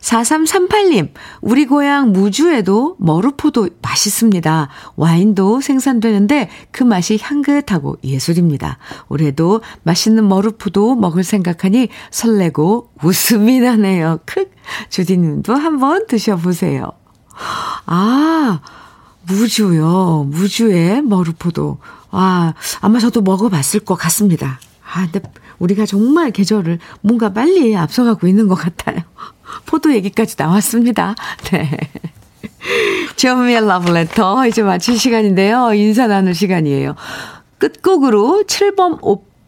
4338님, 0.00 1.10
우리 1.40 1.66
고향 1.66 2.12
무주에도 2.12 2.94
머루포도 3.00 3.70
맛있습니다. 3.82 4.68
와인도 4.94 5.60
생산되는데 5.60 6.48
그 6.70 6.84
맛이 6.84 7.18
향긋하고 7.20 7.96
예술입니다. 8.04 8.78
올해도 9.08 9.62
맛있는 9.82 10.28
머루포도 10.28 10.94
먹을 10.94 11.24
생각하니 11.24 11.88
설레고 12.12 12.92
웃음이 13.02 13.58
나네요. 13.58 14.20
크, 14.26 14.48
주디님도 14.90 15.54
한번 15.54 16.06
드셔보세요. 16.06 16.92
아, 17.86 18.60
무주요. 19.28 20.28
무주의 20.30 21.02
머루포도. 21.02 21.78
아, 22.10 22.54
아마 22.80 22.98
저도 22.98 23.22
먹어봤을 23.22 23.80
것 23.80 23.94
같습니다. 23.96 24.60
아, 24.92 25.08
근데 25.10 25.20
우리가 25.58 25.86
정말 25.86 26.30
계절을 26.30 26.78
뭔가 27.00 27.32
빨리 27.32 27.76
앞서가고 27.76 28.26
있는 28.26 28.48
것 28.48 28.54
같아요. 28.54 29.00
포도 29.66 29.92
얘기까지 29.94 30.36
나왔습니다. 30.38 31.14
네. 31.50 31.70
주현미의 33.16 33.66
러브레터 33.66 34.46
이제 34.46 34.62
마칠 34.62 34.98
시간인데요. 34.98 35.72
인사 35.74 36.06
나눌 36.06 36.34
시간이에요. 36.34 36.94
끝곡으로 37.58 38.44
7번 38.46 38.98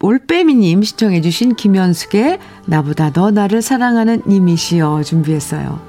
올빼미님 0.01 0.83
신청해 0.83 1.21
주신 1.21 1.55
김현숙의 1.55 2.39
나보다 2.65 3.11
더 3.11 3.31
나를 3.31 3.61
사랑하는 3.61 4.23
님이시여 4.25 5.03
준비했어요. 5.03 5.79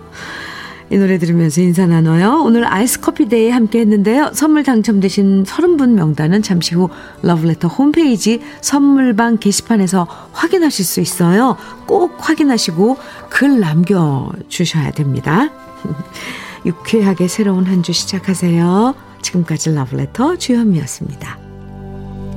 이 0.92 0.96
노래 0.98 1.18
들으면서 1.18 1.60
인사 1.60 1.86
나눠요. 1.86 2.42
오늘 2.44 2.66
아이스 2.66 3.00
커피 3.00 3.28
day 3.28 3.48
함께 3.50 3.78
했는데요. 3.80 4.32
선물 4.34 4.64
당첨되신 4.64 5.44
30분 5.44 5.90
명단은 5.90 6.42
잠시 6.42 6.74
후 6.74 6.88
러브레터 7.22 7.68
홈페이지 7.68 8.40
선물방 8.60 9.38
게시판에서 9.38 10.08
확인하실 10.32 10.84
수 10.84 11.00
있어요. 11.00 11.56
꼭 11.86 12.16
확인하시고 12.18 12.96
글 13.28 13.60
남겨주셔야 13.60 14.90
됩니다. 14.90 15.50
유쾌하게 16.66 17.28
새로운 17.28 17.66
한 17.66 17.82
주 17.82 17.92
시작하세요. 17.92 18.94
지금까지 19.22 19.72
러브레터 19.74 20.36
주현미였습니다. 20.38 21.38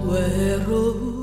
외로운 0.05 1.22